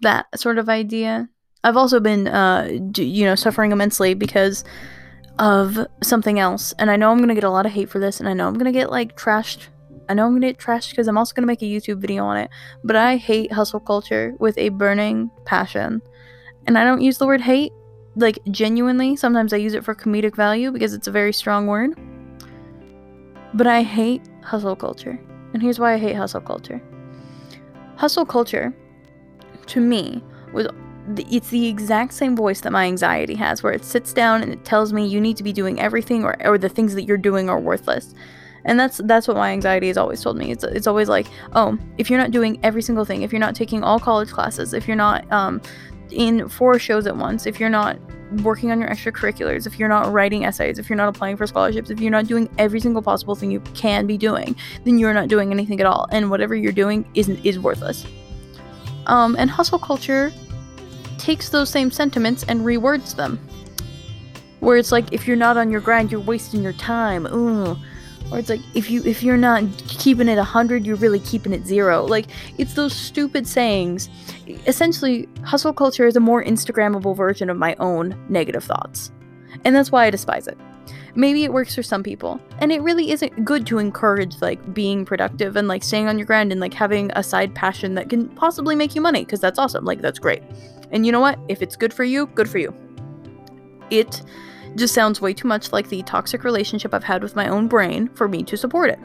that 0.02 0.26
sort 0.38 0.58
of 0.58 0.68
idea. 0.68 1.28
I've 1.62 1.76
also 1.76 2.00
been, 2.00 2.26
uh, 2.28 2.68
you 2.96 3.24
know, 3.24 3.34
suffering 3.34 3.72
immensely 3.72 4.14
because 4.14 4.64
of 5.38 5.78
something 6.02 6.38
else, 6.38 6.74
and 6.78 6.90
I 6.90 6.96
know 6.96 7.10
I'm 7.10 7.18
gonna 7.18 7.34
get 7.34 7.44
a 7.44 7.50
lot 7.50 7.66
of 7.66 7.72
hate 7.72 7.88
for 7.88 7.98
this, 7.98 8.20
and 8.20 8.28
I 8.28 8.32
know 8.32 8.46
I'm 8.46 8.54
gonna 8.54 8.72
get 8.72 8.90
like 8.90 9.16
trashed. 9.16 9.68
I 10.08 10.14
know 10.14 10.26
I'm 10.26 10.32
gonna 10.32 10.48
get 10.48 10.58
trashed 10.58 10.90
because 10.90 11.06
I'm 11.06 11.18
also 11.18 11.34
gonna 11.34 11.46
make 11.46 11.62
a 11.62 11.66
YouTube 11.66 11.98
video 11.98 12.24
on 12.24 12.36
it. 12.36 12.50
But 12.84 12.96
I 12.96 13.16
hate 13.16 13.52
hustle 13.52 13.80
culture 13.80 14.34
with 14.38 14.56
a 14.58 14.70
burning 14.70 15.30
passion, 15.44 16.02
and 16.66 16.78
I 16.78 16.84
don't 16.84 17.00
use 17.00 17.18
the 17.18 17.26
word 17.26 17.40
hate 17.40 17.72
like 18.16 18.38
genuinely. 18.50 19.16
Sometimes 19.16 19.52
I 19.52 19.58
use 19.58 19.74
it 19.74 19.84
for 19.84 19.94
comedic 19.94 20.34
value 20.34 20.72
because 20.72 20.94
it's 20.94 21.08
a 21.08 21.12
very 21.12 21.32
strong 21.32 21.66
word. 21.66 21.98
But 23.54 23.66
I 23.66 23.82
hate 23.82 24.22
hustle 24.42 24.76
culture, 24.76 25.18
and 25.52 25.62
here's 25.62 25.78
why 25.78 25.94
I 25.94 25.98
hate 25.98 26.16
hustle 26.16 26.40
culture. 26.40 26.82
Hustle 27.96 28.24
culture 28.24 28.74
to 29.70 29.80
me 29.80 30.22
was 30.52 30.66
it's 31.16 31.48
the 31.48 31.66
exact 31.66 32.12
same 32.12 32.36
voice 32.36 32.60
that 32.60 32.72
my 32.72 32.84
anxiety 32.84 33.34
has 33.34 33.62
where 33.62 33.72
it 33.72 33.84
sits 33.84 34.12
down 34.12 34.42
and 34.42 34.52
it 34.52 34.64
tells 34.64 34.92
me 34.92 35.06
you 35.06 35.20
need 35.20 35.36
to 35.36 35.42
be 35.42 35.52
doing 35.52 35.80
everything 35.80 36.24
or, 36.24 36.36
or 36.46 36.58
the 36.58 36.68
things 36.68 36.94
that 36.94 37.04
you're 37.04 37.16
doing 37.16 37.48
are 37.48 37.58
worthless. 37.58 38.14
And 38.64 38.78
that's 38.78 38.98
that's 39.04 39.26
what 39.26 39.38
my 39.38 39.52
anxiety 39.52 39.88
has 39.88 39.96
always 39.96 40.22
told 40.22 40.36
me. 40.36 40.50
It's, 40.50 40.64
it's 40.64 40.86
always 40.86 41.08
like 41.08 41.26
oh 41.54 41.78
if 41.98 42.10
you're 42.10 42.18
not 42.18 42.30
doing 42.30 42.60
every 42.62 42.82
single 42.82 43.04
thing 43.04 43.22
if 43.22 43.32
you're 43.32 43.40
not 43.40 43.54
taking 43.54 43.82
all 43.82 43.98
college 43.98 44.30
classes 44.30 44.74
if 44.74 44.86
you're 44.86 44.96
not 44.96 45.30
um, 45.32 45.62
in 46.10 46.48
four 46.48 46.78
shows 46.78 47.06
at 47.06 47.16
once 47.16 47.46
if 47.46 47.58
you're 47.58 47.70
not 47.70 47.98
working 48.42 48.70
on 48.70 48.78
your 48.78 48.88
extracurriculars 48.88 49.66
if 49.66 49.78
you're 49.78 49.88
not 49.88 50.12
writing 50.12 50.44
essays 50.44 50.78
if 50.78 50.88
you're 50.88 50.96
not 50.96 51.08
applying 51.08 51.36
for 51.36 51.46
scholarships 51.46 51.90
if 51.90 52.00
you're 52.00 52.10
not 52.10 52.26
doing 52.26 52.48
every 52.58 52.78
single 52.78 53.02
possible 53.02 53.34
thing 53.34 53.50
you 53.50 53.60
can 53.74 54.06
be 54.06 54.18
doing 54.18 54.54
then 54.84 54.98
you're 54.98 55.14
not 55.14 55.28
doing 55.28 55.50
anything 55.50 55.80
at 55.80 55.86
all. 55.86 56.06
And 56.12 56.30
whatever 56.30 56.54
you're 56.54 56.72
doing 56.72 57.08
isn't 57.14 57.44
is 57.44 57.58
worthless 57.58 58.04
um, 59.06 59.36
and 59.38 59.50
hustle 59.50 59.78
culture 59.78 60.32
takes 61.18 61.48
those 61.48 61.68
same 61.70 61.90
sentiments 61.90 62.44
and 62.48 62.60
rewords 62.60 63.14
them. 63.14 63.38
Where 64.60 64.76
it's 64.76 64.92
like 64.92 65.12
if 65.12 65.26
you're 65.26 65.36
not 65.36 65.56
on 65.56 65.70
your 65.70 65.80
grind, 65.80 66.12
you're 66.12 66.20
wasting 66.20 66.62
your 66.62 66.74
time. 66.74 67.26
Ooh. 67.26 67.76
Or 68.30 68.38
it's 68.38 68.48
like 68.48 68.60
if 68.74 68.90
you 68.90 69.02
if 69.04 69.22
you're 69.22 69.36
not 69.36 69.64
keeping 69.88 70.28
it 70.28 70.36
100, 70.36 70.86
you're 70.86 70.96
really 70.96 71.20
keeping 71.20 71.52
it 71.52 71.66
0. 71.66 72.06
Like 72.06 72.26
it's 72.58 72.74
those 72.74 72.94
stupid 72.94 73.46
sayings. 73.46 74.08
Essentially, 74.66 75.28
hustle 75.42 75.72
culture 75.72 76.06
is 76.06 76.16
a 76.16 76.20
more 76.20 76.44
instagrammable 76.44 77.16
version 77.16 77.50
of 77.50 77.56
my 77.56 77.74
own 77.80 78.14
negative 78.28 78.64
thoughts. 78.64 79.10
And 79.64 79.74
that's 79.74 79.90
why 79.90 80.06
I 80.06 80.10
despise 80.10 80.46
it 80.46 80.58
maybe 81.14 81.44
it 81.44 81.52
works 81.52 81.74
for 81.74 81.82
some 81.82 82.02
people. 82.02 82.40
And 82.58 82.72
it 82.72 82.82
really 82.82 83.10
isn't 83.10 83.44
good 83.44 83.66
to 83.66 83.78
encourage 83.78 84.40
like 84.40 84.74
being 84.74 85.04
productive 85.04 85.56
and 85.56 85.68
like 85.68 85.82
staying 85.82 86.08
on 86.08 86.18
your 86.18 86.26
grind 86.26 86.52
and 86.52 86.60
like 86.60 86.74
having 86.74 87.10
a 87.14 87.22
side 87.22 87.54
passion 87.54 87.94
that 87.94 88.08
can 88.08 88.28
possibly 88.30 88.74
make 88.74 88.94
you 88.94 89.00
money 89.00 89.24
because 89.24 89.40
that's 89.40 89.58
awesome. 89.58 89.84
Like 89.84 90.00
that's 90.00 90.18
great. 90.18 90.42
And 90.90 91.06
you 91.06 91.12
know 91.12 91.20
what? 91.20 91.38
If 91.48 91.62
it's 91.62 91.76
good 91.76 91.94
for 91.94 92.04
you, 92.04 92.26
good 92.26 92.48
for 92.48 92.58
you. 92.58 92.74
It 93.90 94.22
just 94.76 94.94
sounds 94.94 95.20
way 95.20 95.34
too 95.34 95.48
much 95.48 95.72
like 95.72 95.88
the 95.88 96.02
toxic 96.02 96.44
relationship 96.44 96.94
I've 96.94 97.04
had 97.04 97.22
with 97.22 97.36
my 97.36 97.48
own 97.48 97.68
brain 97.68 98.08
for 98.14 98.28
me 98.28 98.42
to 98.44 98.56
support 98.56 98.90
it. 98.90 98.98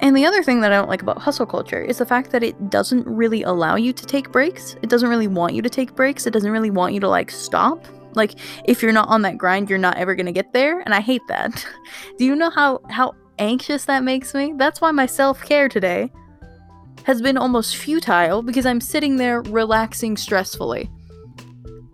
And 0.00 0.16
the 0.16 0.24
other 0.24 0.42
thing 0.42 0.60
that 0.60 0.72
I 0.72 0.76
don't 0.76 0.88
like 0.88 1.02
about 1.02 1.18
hustle 1.18 1.46
culture 1.46 1.82
is 1.82 1.98
the 1.98 2.06
fact 2.06 2.30
that 2.30 2.44
it 2.44 2.70
doesn't 2.70 3.06
really 3.06 3.42
allow 3.42 3.74
you 3.74 3.92
to 3.92 4.06
take 4.06 4.30
breaks. 4.30 4.76
It 4.80 4.88
doesn't 4.88 5.08
really 5.08 5.26
want 5.26 5.54
you 5.54 5.62
to 5.62 5.68
take 5.68 5.94
breaks. 5.96 6.26
It 6.26 6.32
doesn't 6.32 6.50
really 6.50 6.70
want 6.70 6.94
you 6.94 7.00
to 7.00 7.08
like 7.08 7.30
stop. 7.30 7.84
Like 8.18 8.34
if 8.64 8.82
you're 8.82 8.92
not 8.92 9.08
on 9.08 9.22
that 9.22 9.38
grind, 9.38 9.70
you're 9.70 9.78
not 9.78 9.96
ever 9.96 10.14
going 10.14 10.26
to 10.26 10.32
get 10.32 10.52
there, 10.52 10.80
and 10.80 10.92
I 10.92 11.00
hate 11.00 11.26
that. 11.28 11.66
Do 12.18 12.26
you 12.26 12.36
know 12.36 12.50
how 12.50 12.80
how 12.90 13.14
anxious 13.38 13.86
that 13.86 14.04
makes 14.04 14.34
me? 14.34 14.52
That's 14.56 14.82
why 14.82 14.90
my 14.90 15.06
self-care 15.06 15.70
today 15.70 16.10
has 17.04 17.22
been 17.22 17.38
almost 17.38 17.76
futile 17.76 18.42
because 18.42 18.66
I'm 18.66 18.82
sitting 18.82 19.16
there 19.16 19.40
relaxing 19.40 20.16
stressfully. 20.16 20.90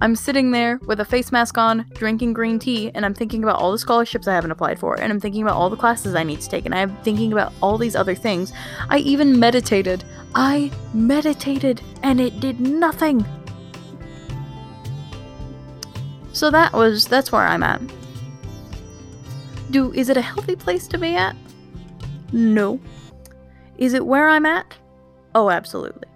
I'm 0.01 0.17
sitting 0.17 0.51
there 0.51 0.81
with 0.87 1.01
a 1.01 1.05
face 1.05 1.31
mask 1.31 1.57
on, 1.57 1.87
drinking 1.95 2.33
green 2.33 2.59
tea, 2.59 2.91
and 2.95 3.07
I'm 3.07 3.15
thinking 3.15 3.43
about 3.43 3.61
all 3.61 3.73
the 3.73 3.79
scholarships 3.79 4.27
I 4.27 4.35
haven't 4.35 4.51
applied 4.51 4.79
for, 4.79 5.01
and 5.01 5.13
I'm 5.13 5.21
thinking 5.21 5.43
about 5.43 5.57
all 5.57 5.71
the 5.71 5.77
classes 5.77 6.15
I 6.15 6.25
need 6.25 6.41
to 6.41 6.49
take, 6.49 6.67
and 6.67 6.75
I'm 6.75 6.95
thinking 7.05 7.33
about 7.33 7.53
all 7.63 7.79
these 7.79 7.97
other 7.97 8.15
things. 8.15 8.53
I 8.91 8.99
even 8.99 9.39
meditated. 9.39 10.05
I 10.35 10.71
meditated, 10.93 11.81
and 12.03 12.21
it 12.21 12.41
did 12.41 12.61
nothing. 12.61 13.25
So 16.35 16.51
that 16.51 16.73
was 16.73 17.07
that's 17.07 17.31
where 17.31 17.47
I'm 17.47 17.63
at. 17.63 17.81
Do 19.71 19.93
is 19.93 20.09
it 20.09 20.17
a 20.17 20.21
healthy 20.21 20.57
place 20.57 20.89
to 20.89 20.99
be 20.99 21.15
at? 21.15 21.37
No. 22.33 22.81
Is 23.79 23.95
it 23.95 24.05
where 24.05 24.29
I'm 24.29 24.45
at? 24.45 24.67
Oh, 25.37 25.49
absolutely. 25.49 26.09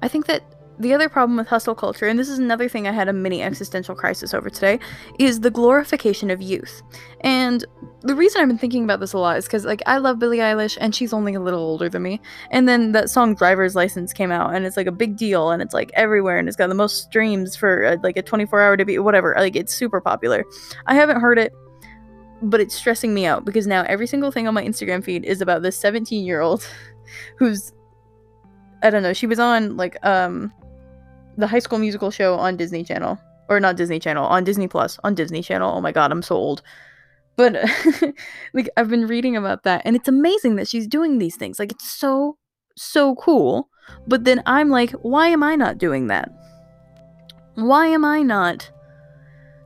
I 0.00 0.06
think 0.06 0.26
that 0.26 0.44
the 0.82 0.92
other 0.92 1.08
problem 1.08 1.36
with 1.36 1.46
hustle 1.46 1.74
culture, 1.74 2.06
and 2.08 2.18
this 2.18 2.28
is 2.28 2.38
another 2.38 2.68
thing 2.68 2.86
I 2.86 2.92
had 2.92 3.08
a 3.08 3.12
mini 3.12 3.42
existential 3.42 3.94
crisis 3.94 4.34
over 4.34 4.50
today, 4.50 4.80
is 5.18 5.40
the 5.40 5.50
glorification 5.50 6.30
of 6.30 6.42
youth. 6.42 6.82
And 7.20 7.64
the 8.00 8.16
reason 8.16 8.42
I've 8.42 8.48
been 8.48 8.58
thinking 8.58 8.82
about 8.84 9.00
this 9.00 9.12
a 9.12 9.18
lot 9.18 9.36
is 9.36 9.44
because, 9.44 9.64
like, 9.64 9.80
I 9.86 9.98
love 9.98 10.18
Billie 10.18 10.38
Eilish, 10.38 10.76
and 10.80 10.94
she's 10.94 11.12
only 11.12 11.34
a 11.34 11.40
little 11.40 11.60
older 11.60 11.88
than 11.88 12.02
me. 12.02 12.20
And 12.50 12.68
then 12.68 12.92
that 12.92 13.10
song 13.10 13.34
"Driver's 13.34 13.74
License" 13.76 14.12
came 14.12 14.32
out, 14.32 14.54
and 14.54 14.66
it's 14.66 14.76
like 14.76 14.88
a 14.88 14.92
big 14.92 15.16
deal, 15.16 15.50
and 15.50 15.62
it's 15.62 15.72
like 15.72 15.90
everywhere, 15.94 16.38
and 16.38 16.48
it's 16.48 16.56
got 16.56 16.68
the 16.68 16.74
most 16.74 17.04
streams 17.04 17.54
for 17.54 17.86
uh, 17.86 17.96
like 18.02 18.16
a 18.16 18.22
24-hour 18.22 18.76
debut, 18.76 19.02
whatever. 19.02 19.34
Like, 19.38 19.56
it's 19.56 19.72
super 19.72 20.00
popular. 20.00 20.44
I 20.86 20.94
haven't 20.94 21.20
heard 21.20 21.38
it, 21.38 21.52
but 22.42 22.60
it's 22.60 22.74
stressing 22.74 23.14
me 23.14 23.24
out 23.24 23.44
because 23.44 23.66
now 23.68 23.84
every 23.84 24.08
single 24.08 24.32
thing 24.32 24.48
on 24.48 24.54
my 24.54 24.64
Instagram 24.64 25.04
feed 25.04 25.24
is 25.24 25.40
about 25.40 25.62
this 25.62 25.80
17-year-old 25.80 26.66
who's 27.38 27.72
I 28.84 28.90
don't 28.90 29.04
know. 29.04 29.12
She 29.12 29.28
was 29.28 29.38
on 29.38 29.76
like 29.76 29.96
um 30.04 30.52
the 31.36 31.46
High 31.46 31.58
School 31.58 31.78
Musical 31.78 32.10
show 32.10 32.34
on 32.34 32.56
Disney 32.56 32.84
Channel, 32.84 33.18
or 33.48 33.60
not 33.60 33.76
Disney 33.76 33.98
Channel, 33.98 34.24
on 34.26 34.44
Disney 34.44 34.68
Plus, 34.68 34.98
on 35.04 35.14
Disney 35.14 35.42
Channel. 35.42 35.72
Oh 35.76 35.80
my 35.80 35.92
god, 35.92 36.12
I'm 36.12 36.22
so 36.22 36.36
old. 36.36 36.62
But 37.36 37.56
like 38.52 38.68
I've 38.76 38.88
been 38.88 39.06
reading 39.06 39.36
about 39.36 39.62
that, 39.64 39.82
and 39.84 39.96
it's 39.96 40.08
amazing 40.08 40.56
that 40.56 40.68
she's 40.68 40.86
doing 40.86 41.18
these 41.18 41.36
things. 41.36 41.58
Like 41.58 41.72
it's 41.72 41.90
so 41.90 42.36
so 42.76 43.14
cool. 43.16 43.68
But 44.06 44.24
then 44.24 44.42
I'm 44.46 44.70
like, 44.70 44.92
why 44.92 45.28
am 45.28 45.42
I 45.42 45.56
not 45.56 45.78
doing 45.78 46.06
that? 46.06 46.30
Why 47.54 47.86
am 47.86 48.04
I 48.04 48.22
not 48.22 48.70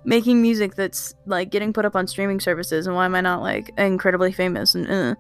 making 0.05 0.41
music 0.41 0.77
that's 0.77 1.15
like 1.27 1.51
getting 1.51 1.73
put 1.73 1.85
up 1.85 1.97
on 1.97 2.07
streaming 2.07 2.41
services, 2.41 2.87
and 2.87 2.95
why 2.95 3.05
am 3.05 3.15
I 3.15 3.21
not 3.21 3.43
like 3.43 3.71
incredibly 3.77 4.33
famous 4.33 4.75
and 4.75 4.91
uh, 4.91 5.15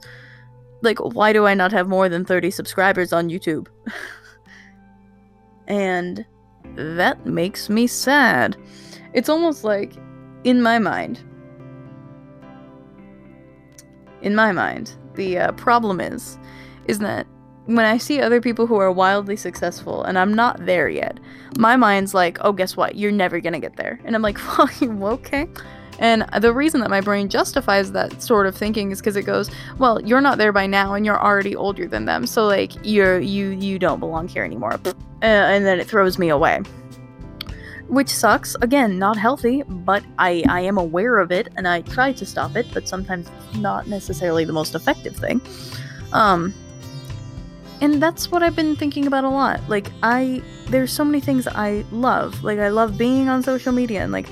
like 0.82 0.98
why 0.98 1.32
do 1.32 1.46
I 1.46 1.54
not 1.54 1.72
have 1.72 1.88
more 1.88 2.08
than 2.08 2.24
30 2.24 2.50
subscribers 2.50 3.12
on 3.12 3.28
YouTube? 3.28 3.66
and 5.66 6.24
that 6.74 7.24
makes 7.24 7.68
me 7.68 7.86
sad. 7.86 8.56
It's 9.12 9.28
almost 9.28 9.64
like, 9.64 9.92
in 10.44 10.62
my 10.62 10.78
mind, 10.78 11.22
in 14.22 14.34
my 14.34 14.52
mind, 14.52 14.94
the 15.14 15.38
uh, 15.38 15.52
problem 15.52 16.00
is, 16.00 16.38
is 16.86 16.98
that 16.98 17.26
when 17.66 17.84
I 17.84 17.98
see 17.98 18.20
other 18.20 18.40
people 18.40 18.66
who 18.66 18.76
are 18.76 18.92
wildly 18.92 19.36
successful 19.36 20.04
and 20.04 20.18
I'm 20.18 20.32
not 20.32 20.64
there 20.66 20.88
yet, 20.88 21.18
my 21.58 21.76
mind's 21.76 22.14
like, 22.14 22.38
oh, 22.40 22.52
guess 22.52 22.76
what? 22.76 22.96
You're 22.96 23.12
never 23.12 23.40
gonna 23.40 23.60
get 23.60 23.76
there. 23.76 24.00
And 24.04 24.14
I'm 24.14 24.22
like, 24.22 24.38
well, 24.80 25.12
okay. 25.14 25.48
And 25.98 26.26
the 26.40 26.52
reason 26.52 26.80
that 26.80 26.90
my 26.90 27.00
brain 27.00 27.28
justifies 27.28 27.92
that 27.92 28.22
sort 28.22 28.46
of 28.46 28.56
thinking 28.56 28.90
is 28.90 29.00
because 29.00 29.16
it 29.16 29.22
goes, 29.22 29.50
well, 29.78 30.00
you're 30.02 30.20
not 30.20 30.38
there 30.38 30.52
by 30.52 30.66
now, 30.66 30.94
and 30.94 31.06
you're 31.06 31.20
already 31.20 31.56
older 31.56 31.86
than 31.86 32.04
them, 32.04 32.26
so 32.26 32.46
like 32.46 32.72
you're 32.82 33.18
you 33.18 33.50
you 33.50 33.78
don't 33.78 34.00
belong 34.00 34.28
here 34.28 34.44
anymore, 34.44 34.74
uh, 34.84 34.94
and 35.22 35.64
then 35.64 35.80
it 35.80 35.86
throws 35.86 36.18
me 36.18 36.28
away, 36.28 36.60
which 37.88 38.08
sucks. 38.08 38.56
Again, 38.60 38.98
not 38.98 39.16
healthy, 39.16 39.62
but 39.62 40.04
I 40.18 40.44
I 40.48 40.60
am 40.60 40.78
aware 40.78 41.18
of 41.18 41.32
it, 41.32 41.48
and 41.56 41.66
I 41.66 41.80
try 41.82 42.12
to 42.12 42.26
stop 42.26 42.56
it, 42.56 42.66
but 42.74 42.86
sometimes 42.86 43.30
not 43.56 43.86
necessarily 43.86 44.44
the 44.44 44.52
most 44.52 44.74
effective 44.74 45.16
thing. 45.16 45.40
Um, 46.12 46.54
and 47.80 48.02
that's 48.02 48.30
what 48.30 48.42
I've 48.42 48.56
been 48.56 48.76
thinking 48.76 49.06
about 49.06 49.24
a 49.24 49.28
lot. 49.28 49.60
Like 49.68 49.90
I 50.02 50.42
there's 50.68 50.92
so 50.92 51.04
many 51.04 51.20
things 51.20 51.46
I 51.46 51.84
love. 51.90 52.42
Like 52.42 52.58
I 52.58 52.68
love 52.68 52.98
being 52.98 53.28
on 53.28 53.42
social 53.42 53.72
media 53.72 54.02
and 54.02 54.12
like 54.12 54.28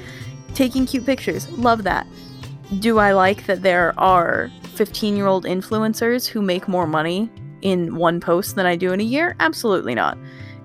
taking 0.54 0.86
cute 0.86 1.04
pictures. 1.04 1.48
Love 1.50 1.82
that. 1.84 2.06
Do 2.78 2.98
I 2.98 3.12
like 3.12 3.46
that 3.46 3.62
there 3.62 3.98
are 3.98 4.50
15-year-old 4.76 5.44
influencers 5.44 6.26
who 6.26 6.40
make 6.40 6.66
more 6.66 6.86
money 6.86 7.30
in 7.62 7.96
one 7.96 8.20
post 8.20 8.56
than 8.56 8.66
I 8.66 8.76
do 8.76 8.92
in 8.92 9.00
a 9.00 9.04
year? 9.04 9.36
Absolutely 9.40 9.94
not. 9.94 10.16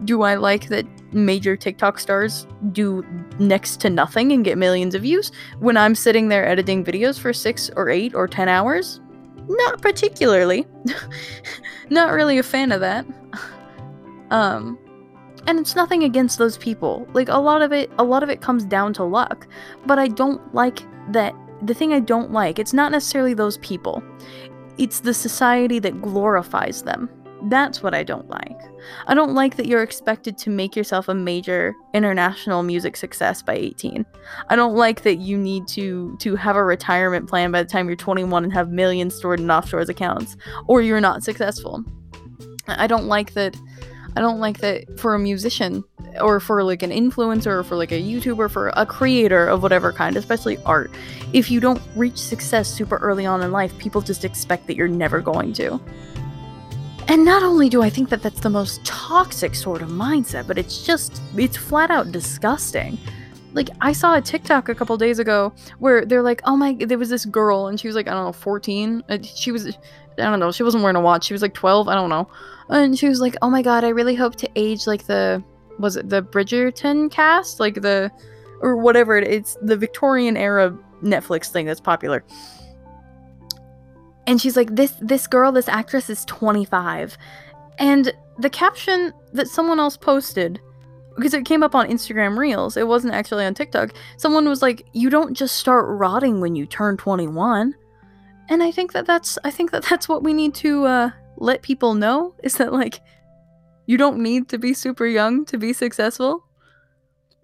Do 0.06 0.22
I 0.22 0.36
like 0.36 0.70
that 0.70 0.86
major 1.14 1.56
TikTok 1.56 2.00
stars 2.00 2.48
do 2.72 3.04
next 3.40 3.82
to 3.82 3.90
nothing 3.90 4.32
and 4.32 4.46
get 4.46 4.58
millions 4.58 4.96
of 4.96 5.02
views 5.02 5.32
when 5.60 5.76
I'm 5.76 5.96
sitting 5.96 6.30
there 6.30 6.48
editing 6.48 6.86
videos 6.86 7.20
for 7.20 7.34
6 7.34 7.72
or 7.76 7.90
8 7.90 8.16
or 8.16 8.28
10 8.28 8.48
hours? 8.48 9.02
Not 9.48 9.82
particularly. 9.82 10.66
Not 11.90 12.14
really 12.14 12.38
a 12.38 12.44
fan 12.44 12.72
of 12.72 12.80
that. 12.82 13.06
Um 14.30 14.78
and 15.48 15.60
it's 15.60 15.76
nothing 15.76 16.04
against 16.04 16.38
those 16.38 16.58
people. 16.58 17.08
Like 17.14 17.30
a 17.30 17.38
lot 17.38 17.62
of 17.62 17.72
it 17.72 17.92
a 17.98 18.04
lot 18.04 18.24
of 18.24 18.30
it 18.30 18.42
comes 18.42 18.66
down 18.66 18.94
to 18.94 19.04
luck, 19.04 19.48
but 19.86 20.00
I 20.00 20.08
don't 20.08 20.54
like 20.54 20.82
that 21.12 21.36
the 21.62 21.74
thing 21.74 21.94
I 21.94 22.00
don't 22.00 22.32
like, 22.32 22.60
it's 22.60 22.74
not 22.74 22.92
necessarily 22.92 23.34
those 23.34 23.58
people. 23.58 24.02
It's 24.78 25.02
the 25.02 25.14
society 25.14 25.80
that 25.80 26.02
glorifies 26.02 26.84
them. 26.84 27.10
That's 27.44 27.82
what 27.82 27.94
I 27.94 28.04
don't 28.04 28.30
like. 28.30 28.60
I 29.08 29.14
don't 29.14 29.34
like 29.34 29.56
that 29.56 29.66
you're 29.66 29.84
expected 29.84 30.38
to 30.40 30.50
make 30.50 30.76
yourself 30.76 31.08
a 31.08 31.14
major 31.14 31.74
international 31.94 32.64
music 32.64 32.98
success 32.98 33.42
by 33.42 33.56
18. 33.56 34.06
I 34.50 34.56
don't 34.56 34.76
like 34.76 35.04
that 35.04 35.18
you 35.18 35.38
need 35.38 35.68
to 35.70 36.18
to 36.20 36.36
have 36.36 36.56
a 36.56 36.64
retirement 36.64 37.30
plan 37.30 37.52
by 37.52 37.64
the 37.64 37.70
time 37.70 37.88
you're 37.88 37.96
21 37.96 38.44
and 38.44 38.54
have 38.54 38.72
millions 38.72 39.16
stored 39.16 39.40
in 39.40 39.50
offshore 39.52 39.82
accounts 39.82 40.36
or 40.68 40.82
you're 40.82 41.02
not 41.02 41.24
successful. 41.24 41.84
I 42.68 42.88
don't 42.88 43.06
like 43.06 43.34
that 43.34 43.56
I 44.20 44.22
don't 44.22 44.42
like 44.42 44.58
that 44.58 45.00
for 45.00 45.16
a 45.16 45.20
musician 45.20 45.82
or 46.20 46.42
for 46.42 46.62
like 46.62 46.84
an 46.84 46.92
influencer 46.92 47.48
or 47.48 47.64
for 47.64 47.78
like 47.78 47.94
a 47.94 48.02
YouTuber 48.02 48.52
for 48.52 48.68
a 48.76 48.86
creator 48.86 49.48
of 49.48 49.64
whatever 49.64 49.94
kind, 49.94 50.18
especially 50.18 50.58
art. 50.66 50.92
If 51.32 51.50
you 51.50 51.62
don't 51.62 51.82
reach 51.96 52.18
success 52.18 52.68
super 52.68 52.98
early 52.98 53.26
on 53.26 53.42
in 53.42 53.54
life, 53.54 53.78
people 53.78 54.02
just 54.02 54.26
expect 54.26 54.68
that 54.68 54.76
you're 54.76 54.90
never 54.90 55.22
going 55.22 55.54
to. 55.54 55.80
And 57.08 57.24
not 57.24 57.44
only 57.44 57.70
do 57.70 57.82
I 57.82 57.90
think 57.90 58.10
that 58.10 58.22
that's 58.22 58.42
the 58.42 58.50
most 58.50 58.84
toxic 58.84 59.56
sort 59.56 59.82
of 59.82 59.88
mindset, 59.88 60.48
but 60.48 60.58
it's 60.58 60.86
just, 60.86 61.22
it's 61.38 61.56
flat 61.56 61.90
out 61.90 62.12
disgusting. 62.12 62.98
Like, 63.54 63.70
I 63.80 63.94
saw 63.94 64.18
a 64.18 64.22
TikTok 64.22 64.68
a 64.68 64.76
couple 64.76 64.98
days 64.98 65.20
ago 65.20 65.54
where 65.78 66.06
they're 66.06 66.24
like, 66.24 66.42
oh 66.44 66.58
my, 66.58 66.74
there 66.74 66.98
was 66.98 67.08
this 67.08 67.24
girl 67.24 67.68
and 67.68 67.80
she 67.80 67.88
was 67.88 67.96
like, 67.96 68.10
I 68.10 68.12
don't 68.12 68.26
know, 68.26 68.34
14. 68.34 69.02
Uh, 69.08 69.20
she 69.24 69.54
was, 69.54 69.78
I 70.20 70.30
don't 70.30 70.40
know, 70.40 70.52
she 70.52 70.64
wasn't 70.64 70.84
wearing 70.84 70.96
a 70.96 71.02
watch. 71.02 71.26
She 71.26 71.34
was 71.34 71.42
like 71.42 71.54
12, 71.54 71.88
I 71.88 71.96
don't 71.96 72.10
know. 72.10 72.28
And 72.70 72.98
she 72.98 73.10
was 73.10 73.20
like, 73.20 73.36
oh 73.42 73.50
my 73.50 73.62
god, 73.62 73.84
I 73.84 73.90
really 73.90 74.16
hope 74.16 74.36
to 74.38 74.50
age 74.56 74.86
like 74.86 75.06
the, 75.06 75.44
was 75.80 75.96
it 75.96 76.10
the 76.10 76.22
Bridgerton 76.22 77.12
cast? 77.12 77.60
Like 77.60 77.76
the, 77.76 78.12
or 78.62 78.78
whatever 78.78 79.18
it's 79.18 79.58
the 79.62 79.78
Victorian 79.78 80.38
era 80.38 80.78
Netflix 81.04 81.48
thing 81.48 81.66
that's 81.66 81.80
popular 81.80 82.24
and 84.28 84.40
she's 84.40 84.56
like 84.56 84.76
this 84.76 84.94
this 85.02 85.28
girl 85.28 85.52
this 85.52 85.68
actress 85.68 86.10
is 86.10 86.26
25 86.26 87.18
and 87.80 88.14
the 88.38 88.50
caption 88.50 89.14
that 89.34 89.48
someone 89.48 89.80
else 89.80 89.98
posted 89.98 90.60
because 91.16 91.34
it 91.34 91.46
came 91.46 91.64
up 91.64 91.76
on 91.76 91.90
Instagram 91.90 92.38
Reels 92.38 92.78
it 92.78 92.88
wasn't 92.88 93.14
actually 93.14 93.46
on 93.46 93.54
TikTok 93.54 93.92
someone 94.18 94.48
was 94.48 94.62
like 94.62 94.86
you 94.94 95.10
don't 95.10 95.34
just 95.34 95.58
start 95.58 95.86
rotting 95.88 96.42
when 96.42 96.56
you 96.56 96.66
turn 96.66 96.98
21 96.98 97.74
and 98.50 98.62
I 98.62 98.72
think 98.72 98.94
that 98.94 99.06
that's 99.06 99.38
I 99.44 99.52
think 99.52 99.72
that 99.72 99.84
that's 99.84 100.10
what 100.10 100.24
we 100.24 100.34
need 100.34 100.54
to 100.56 100.86
uh 100.86 101.10
let 101.38 101.62
people 101.62 101.94
know 101.94 102.36
is 102.44 102.56
that 102.56 102.74
like 102.74 103.02
you 103.86 103.98
don't 103.98 104.20
need 104.20 104.50
to 104.50 104.58
be 104.58 104.74
super 104.74 105.06
young 105.06 105.46
to 105.46 105.58
be 105.58 105.72
successful 105.72 106.46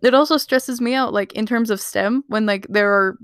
it 0.02 0.14
also 0.14 0.38
stresses 0.38 0.82
me 0.82 0.94
out 0.94 1.14
like 1.14 1.34
in 1.34 1.46
terms 1.46 1.70
of 1.70 1.80
STEM 1.82 2.24
when 2.28 2.46
like 2.46 2.68
there 2.70 2.92
are 2.92 3.18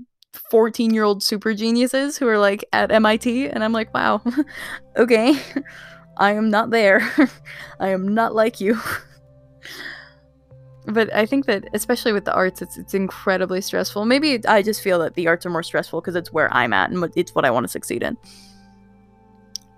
14 0.50 0.94
year 0.94 1.04
old 1.04 1.22
super 1.22 1.54
geniuses 1.54 2.16
who 2.16 2.26
are 2.28 2.38
like 2.38 2.64
at 2.72 2.90
MIT, 2.90 3.48
and 3.48 3.62
I'm 3.62 3.72
like, 3.72 3.92
wow, 3.94 4.22
okay, 4.96 5.38
I 6.16 6.32
am 6.32 6.50
not 6.50 6.70
there. 6.70 7.08
I 7.80 7.88
am 7.88 8.08
not 8.08 8.34
like 8.34 8.60
you. 8.60 8.80
But 10.86 11.14
I 11.14 11.26
think 11.26 11.46
that 11.46 11.68
especially 11.74 12.12
with 12.12 12.24
the 12.24 12.34
arts, 12.34 12.60
it's 12.60 12.76
it's 12.76 12.94
incredibly 12.94 13.60
stressful. 13.60 14.04
Maybe 14.04 14.44
I 14.46 14.62
just 14.62 14.82
feel 14.82 14.98
that 15.00 15.14
the 15.14 15.28
arts 15.28 15.46
are 15.46 15.50
more 15.50 15.62
stressful 15.62 16.00
because 16.00 16.16
it's 16.16 16.32
where 16.32 16.52
I'm 16.52 16.72
at 16.72 16.90
and 16.90 17.12
it's 17.14 17.34
what 17.34 17.44
I 17.44 17.50
want 17.50 17.64
to 17.64 17.68
succeed 17.68 18.02
in. 18.02 18.16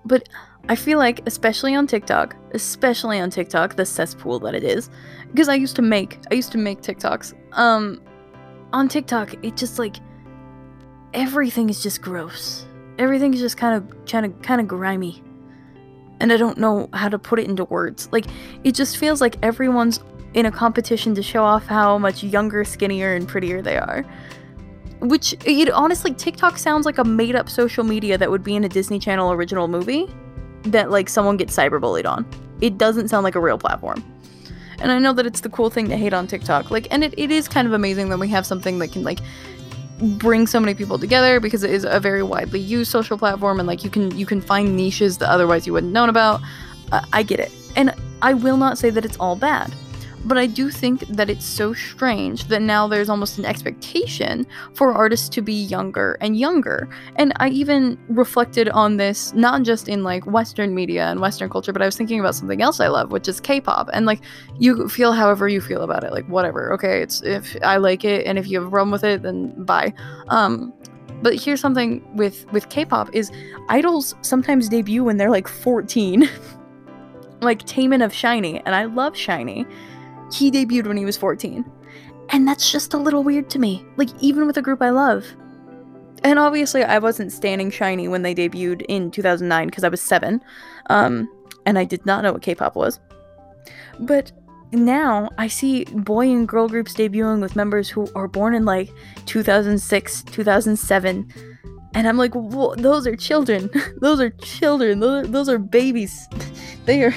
But 0.07 0.29
I 0.69 0.77
feel 0.77 0.99
like, 0.99 1.21
especially 1.27 1.75
on 1.75 1.87
TikTok, 1.87 2.37
especially 2.53 3.21
on 3.21 3.31
TikTok, 3.31 3.77
the 3.77 3.85
cesspool 3.85 4.39
that 4.41 4.55
it 4.55 4.65
is, 4.65 4.89
because 5.31 5.49
I 5.49 5.55
used 5.55 5.77
to 5.77 5.83
make 5.83 6.19
I 6.31 6.35
used 6.35 6.53
to 6.53 6.59
make 6.59 6.81
TikToks. 6.81 7.35
Um, 7.53 8.01
on 8.73 8.89
TikTok, 8.89 9.35
it 9.45 9.57
just 9.57 9.79
like 9.79 9.97
everything 11.13 11.69
is 11.69 11.83
just 11.83 12.01
gross. 12.01 12.67
Everything 12.99 13.35
is 13.35 13.41
just 13.41 13.57
kind 13.57 13.77
of 13.77 14.07
kind 14.07 14.25
of 14.25 14.41
kind 14.43 14.61
of 14.61 14.69
grimy. 14.69 15.23
And 16.21 16.33
I 16.33 16.37
don't 16.39 16.57
know 16.57 16.89
how 16.95 17.09
to 17.09 17.19
put 17.19 17.39
it 17.41 17.47
into 17.47 17.65
words. 17.65 18.09
Like 18.11 18.25
it 18.63 18.75
just 18.75 18.97
feels 18.97 19.21
like 19.21 19.37
everyone's 19.43 20.01
in 20.35 20.47
a 20.47 20.53
competition 20.53 21.15
to 21.15 21.23
show 21.23 21.43
off 21.43 21.67
how 21.67 21.97
much 21.97 22.23
younger, 22.23 22.65
skinnier 22.65 23.15
and 23.15 23.27
prettier 23.27 23.63
they 23.63 23.77
are. 23.77 24.05
Which 25.01 25.35
it 25.45 25.71
honestly 25.71 26.13
TikTok 26.13 26.59
sounds 26.59 26.87
like 26.87 26.99
a 26.99 27.05
made 27.05 27.37
up 27.37 27.49
social 27.49 27.85
media 27.85 28.19
that 28.19 28.31
would 28.31 28.43
be 28.43 28.57
in 28.57 28.65
a 28.65 28.69
Disney 28.69 28.99
Channel 28.99 29.33
original 29.33 29.69
movie 29.69 30.09
that 30.65 30.91
like 30.91 31.09
someone 31.09 31.37
gets 31.37 31.57
cyberbullied 31.57 32.07
on. 32.07 32.27
It 32.61 32.79
doesn't 32.79 33.09
sound 33.09 33.25
like 33.25 33.35
a 33.35 33.41
real 33.41 33.59
platform. 33.59 34.03
And 34.81 34.91
I 34.91 34.99
know 34.99 35.13
that 35.13 35.25
it's 35.25 35.41
the 35.41 35.49
cool 35.49 35.71
thing 35.71 35.89
to 35.89 35.97
hate 35.97 36.13
on 36.13 36.27
TikTok. 36.27 36.71
Like 36.71 36.89
and 36.91 37.05
it, 37.05 37.15
it 37.17 37.31
is 37.31 37.49
kind 37.49 37.67
of 37.67 37.73
amazing 37.73 38.09
that 38.09 38.19
we 38.19 38.29
have 38.29 38.47
something 38.47 38.79
that 38.81 38.93
can 38.93 39.05
like 39.05 39.21
bring 40.01 40.47
so 40.47 40.59
many 40.59 40.75
people 40.75 40.99
together 40.99 41.39
because 41.39 41.63
it 41.63 41.71
is 41.71 41.85
a 41.85 42.01
very 42.01 42.23
widely 42.23 42.59
used 42.59 42.91
social 42.91 43.17
platform 43.17 43.61
and 43.61 43.69
like 43.69 43.85
you 43.85 43.91
can 43.91 44.17
you 44.19 44.27
can 44.27 44.41
find 44.41 44.77
niches 44.77 45.19
that 45.19 45.31
otherwise 45.31 45.67
you 45.67 45.73
wouldn't 45.73 45.93
known 45.93 46.09
about 46.09 46.41
uh, 46.91 47.05
i 47.13 47.23
get 47.23 47.39
it 47.39 47.53
and 47.77 47.95
i 48.21 48.35
will 48.35 48.57
not 48.57 48.77
say 48.77 48.91
that 48.91 49.05
it's 49.05 49.17
all 49.19 49.37
bad 49.37 49.73
but 50.25 50.39
I 50.39 50.47
do 50.47 50.71
think 50.71 51.01
that 51.09 51.29
it's 51.29 51.45
so 51.45 51.73
strange 51.73 52.45
that 52.49 52.63
now 52.63 52.89
there's 52.89 53.09
almost 53.09 53.39
an 53.39 53.45
expectation 53.45 54.47
for 54.75 54.93
artists 54.93 55.29
to 55.31 55.43
be 55.43 55.53
younger 55.53 56.17
and 56.21 56.37
younger. 56.37 56.89
And 57.17 57.33
I 57.37 57.51
even 57.51 57.99
reflected 58.09 58.69
on 58.71 58.97
this 58.97 59.33
not 59.35 59.63
just 59.63 59.89
in 59.89 60.03
like 60.03 60.25
Western 60.27 60.75
media 60.75 61.07
and 61.07 61.21
Western 61.21 61.51
culture, 61.51 61.73
but 61.73 61.83
I 61.83 61.87
was 61.87 61.97
thinking 61.97 62.21
about 62.21 62.35
something 62.35 62.63
else 62.63 62.81
I 62.81 62.89
love, 62.89 63.13
which 63.13 63.29
is 63.29 63.41
K-pop. 63.41 63.91
And 63.93 64.07
like 64.07 64.21
you 64.59 64.89
feel 64.89 65.13
however 65.13 65.49
you 65.49 65.61
feel 65.61 65.83
about 65.83 66.05
it, 66.05 66.13
like 66.13 66.27
whatever. 66.29 66.73
Okay, 66.73 67.03
it's 67.03 67.23
if 67.23 67.57
I 67.63 67.77
like 67.77 68.05
it, 68.05 68.27
and 68.27 68.39
if 68.39 68.49
you 68.49 68.59
have 68.59 68.67
a 68.67 68.71
problem 68.71 68.91
with 68.91 69.05
it, 69.05 69.23
then 69.23 69.65
bye. 69.65 69.93
Um, 70.29 70.73
but 71.23 71.35
here's 71.35 71.61
something 71.61 72.03
with 72.17 72.51
with 72.53 72.69
K-pop 72.71 73.15
is 73.15 73.31
idols 73.69 74.15
sometimes 74.23 74.69
debut 74.69 75.05
when 75.05 75.17
they're 75.17 75.31
like 75.31 75.49
14. 75.49 76.29
like 77.41 77.67
Taemin 77.67 78.03
of 78.03 78.13
SHINee, 78.13 78.63
and 78.65 78.75
I 78.75 78.87
love 78.87 79.13
SHINee 79.13 79.67
he 80.33 80.51
debuted 80.51 80.87
when 80.87 80.97
he 80.97 81.05
was 81.05 81.17
14. 81.17 81.65
And 82.31 82.49
that's 82.49 82.73
just 82.73 82.95
a 82.95 82.99
little 82.99 83.23
weird 83.23 83.51
to 83.51 83.59
me. 83.59 83.85
Like, 83.97 84.09
even 84.21 84.47
with 84.47 84.57
a 84.57 84.63
group 84.63 84.83
I 84.83 84.91
love. 84.91 85.27
And 86.23 86.39
obviously, 86.39 86.83
I 86.83 86.99
wasn't 86.99 87.33
standing 87.33 87.71
SHINee 87.71 88.09
when 88.09 88.23
they 88.23 88.35
debuted 88.35 88.83
in 88.89 89.11
2009 89.11 89.69
because 89.69 89.85
I 89.85 89.89
was 89.89 90.01
seven. 90.01 90.41
Um, 90.89 91.29
and 91.67 91.79
I 91.79 91.85
did 91.85 92.05
not 92.07 92.23
know 92.23 92.33
what 92.33 92.43
K 92.43 92.55
pop 92.55 92.77
was. 92.77 92.99
But 94.01 94.33
now 94.73 95.29
I 95.39 95.49
see 95.49 95.85
boy 95.85 96.31
and 96.31 96.49
girl 96.49 96.69
groups 96.69 96.95
debuting 96.95 97.41
with 97.41 97.57
members 97.57 97.89
who 97.89 98.09
are 98.15 98.27
born 98.27 98.55
in 98.55 98.65
like 98.65 98.91
2006, 99.27 100.23
2007. 100.23 101.33
And 101.95 102.09
I'm 102.09 102.17
like, 102.17 102.33
those 102.33 103.07
are 103.07 103.17
children. 103.17 103.71
those 104.01 104.21
are 104.21 104.31
children. 104.31 105.01
Those 105.01 105.27
are, 105.27 105.31
those 105.31 105.49
are 105.49 105.59
babies. 105.59 106.27
they 106.87 107.03
are, 107.05 107.15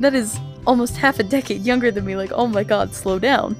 that 0.00 0.14
is 0.14 0.38
almost 0.66 0.96
half 0.96 1.18
a 1.18 1.22
decade 1.22 1.62
younger 1.62 1.90
than 1.90 2.04
me, 2.04 2.16
like, 2.16 2.32
oh 2.32 2.46
my 2.46 2.64
god, 2.64 2.94
slow 2.94 3.18
down. 3.18 3.56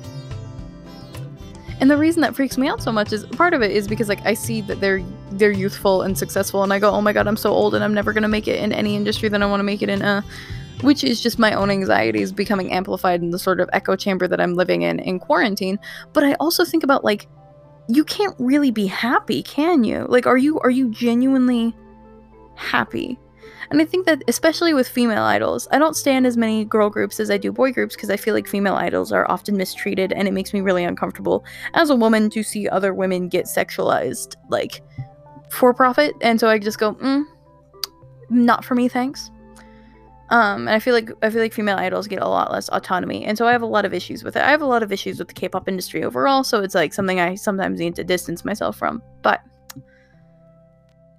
And 1.80 1.90
the 1.90 1.97
reason 1.97 2.21
that 2.21 2.37
freaks 2.37 2.59
me 2.59 2.69
out 2.69 2.83
so 2.83 2.92
much 2.92 3.12
is 3.12 3.25
part 3.25 3.54
of 3.54 3.62
it 3.62 3.71
is 3.71 3.88
because 3.88 4.09
like 4.09 4.25
I 4.26 4.35
see 4.35 4.61
that 4.62 4.80
they're 4.80 5.02
they're 5.33 5.50
youthful 5.50 6.02
and 6.02 6.16
successful 6.16 6.62
and 6.62 6.73
I 6.75 6.78
go, 6.78 6.90
"Oh 6.90 7.00
my 7.00 7.14
god, 7.14 7.26
I'm 7.26 7.38
so 7.38 7.52
old 7.52 7.75
and 7.75 7.83
I'm 7.83 7.95
never 7.95 8.12
going 8.12 8.23
to 8.23 8.28
make 8.28 8.47
it 8.47 8.61
in 8.61 8.71
any 8.71 8.97
industry 8.97 9.30
that 9.30 9.42
I 9.42 9.47
want 9.47 9.61
to 9.61 9.64
make 9.64 9.80
it 9.83 9.88
in." 9.88 10.02
Uh 10.02 10.23
which 10.83 11.04
is 11.04 11.21
just 11.21 11.38
my 11.38 11.52
own 11.52 11.71
anxieties 11.71 12.33
becoming 12.33 12.73
amplified 12.73 13.21
in 13.21 13.30
the 13.30 13.38
sort 13.38 13.61
of 13.61 13.69
echo 13.73 13.97
chamber 13.97 14.26
that 14.26 14.40
I'm 14.40 14.54
living 14.54 14.83
in 14.83 14.99
in 15.00 15.19
quarantine. 15.19 15.78
But 16.12 16.25
I 16.25 16.35
also 16.35 16.64
think 16.64 16.85
about 16.85 17.04
like, 17.04 17.28
you 17.88 18.04
can't 18.04 18.35
really 18.38 18.71
be 18.71 18.87
happy, 18.87 19.42
can 19.42 19.85
you? 19.85 20.07
Like, 20.09 20.26
are 20.26 20.38
you 20.38 20.61
are 20.61 20.71
you 20.71 20.90
genuinely 20.90 21.75
happy? 22.54 23.19
And 23.71 23.81
I 23.81 23.85
think 23.85 24.07
that 24.07 24.23
especially 24.27 24.75
with 24.75 24.89
female 24.89 25.23
idols, 25.23 25.69
I 25.71 25.79
don't 25.79 25.95
stand 25.95 26.27
as 26.27 26.37
many 26.37 26.65
girl 26.65 26.91
groups 26.91 27.21
as 27.21 27.31
I 27.31 27.37
do 27.37 27.53
boy 27.53 27.73
groups 27.73 27.95
because 27.95 28.11
I 28.11 28.17
feel 28.17 28.35
like 28.35 28.49
female 28.49 28.75
idols 28.75 29.12
are 29.12 29.31
often 29.31 29.57
mistreated 29.57 30.12
and 30.12 30.27
it 30.27 30.33
makes 30.33 30.53
me 30.53 30.61
really 30.61 30.83
uncomfortable 30.83 31.45
as 31.75 31.89
a 31.89 31.95
woman 31.95 32.31
to 32.31 32.43
see 32.43 32.69
other 32.69 32.93
women 32.93 33.29
get 33.29 33.47
sexualized 33.47 34.35
like 34.49 34.83
for 35.50 35.73
profit. 35.73 36.15
And 36.21 36.41
so 36.41 36.49
I 36.49 36.59
just 36.59 36.79
go, 36.79 36.95
mm, 36.95 37.25
not 38.29 38.65
for 38.65 38.75
me, 38.75 38.89
thanks. 38.89 39.31
Um, 40.31 40.69
and 40.69 40.71
I 40.71 40.79
feel 40.79 40.95
like 40.95 41.11
I 41.23 41.31
feel 41.31 41.43
like 41.43 41.53
female 41.53 41.77
idols 41.77 42.07
get 42.07 42.23
a 42.23 42.29
lot 42.29 42.53
less 42.53 42.69
autonomy, 42.69 43.25
and 43.25 43.37
so 43.37 43.49
I 43.49 43.53
have 43.53 43.62
a 43.62 43.67
lot 43.67 43.85
of 43.85 43.93
issues 43.93 44.23
with 44.23 44.37
it. 44.37 44.43
I 44.43 44.50
have 44.50 44.62
a 44.62 44.67
lot 44.67 44.85
of 44.85 44.93
issues 44.93 45.19
with 45.19 45.27
the 45.27 45.35
K-pop 45.35 45.69
industry 45.69 46.05
overall, 46.05 46.45
so 46.45 46.62
it's 46.62 46.75
like 46.75 46.95
something 46.95 47.19
I 47.19 47.35
sometimes 47.35 47.81
need 47.81 47.97
to 47.97 48.05
distance 48.05 48.45
myself 48.45 48.77
from. 48.79 49.03
But 49.23 49.41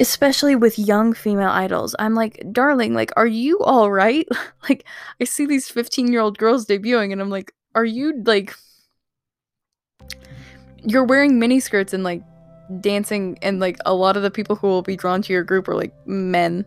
especially 0.01 0.55
with 0.55 0.79
young 0.79 1.13
female 1.13 1.49
idols, 1.49 1.95
I'm 1.99 2.15
like, 2.15 2.43
darling, 2.51 2.95
like, 2.95 3.11
are 3.15 3.27
you 3.27 3.59
all 3.59 3.91
right? 3.91 4.27
like, 4.69 4.83
I 5.21 5.25
see 5.25 5.45
these 5.45 5.69
15 5.69 6.11
year 6.11 6.21
old 6.21 6.39
girls 6.39 6.65
debuting, 6.65 7.11
and 7.11 7.21
I'm 7.21 7.29
like, 7.29 7.53
are 7.75 7.85
you 7.85 8.21
like, 8.25 8.55
you're 10.83 11.03
wearing 11.03 11.37
mini 11.37 11.59
skirts 11.59 11.93
and 11.93 12.03
like 12.03 12.23
dancing, 12.81 13.37
and 13.43 13.59
like 13.59 13.77
a 13.85 13.93
lot 13.93 14.17
of 14.17 14.23
the 14.23 14.31
people 14.31 14.55
who 14.55 14.67
will 14.67 14.81
be 14.81 14.97
drawn 14.97 15.21
to 15.21 15.31
your 15.31 15.43
group 15.43 15.67
are 15.67 15.75
like 15.75 15.93
men 16.07 16.65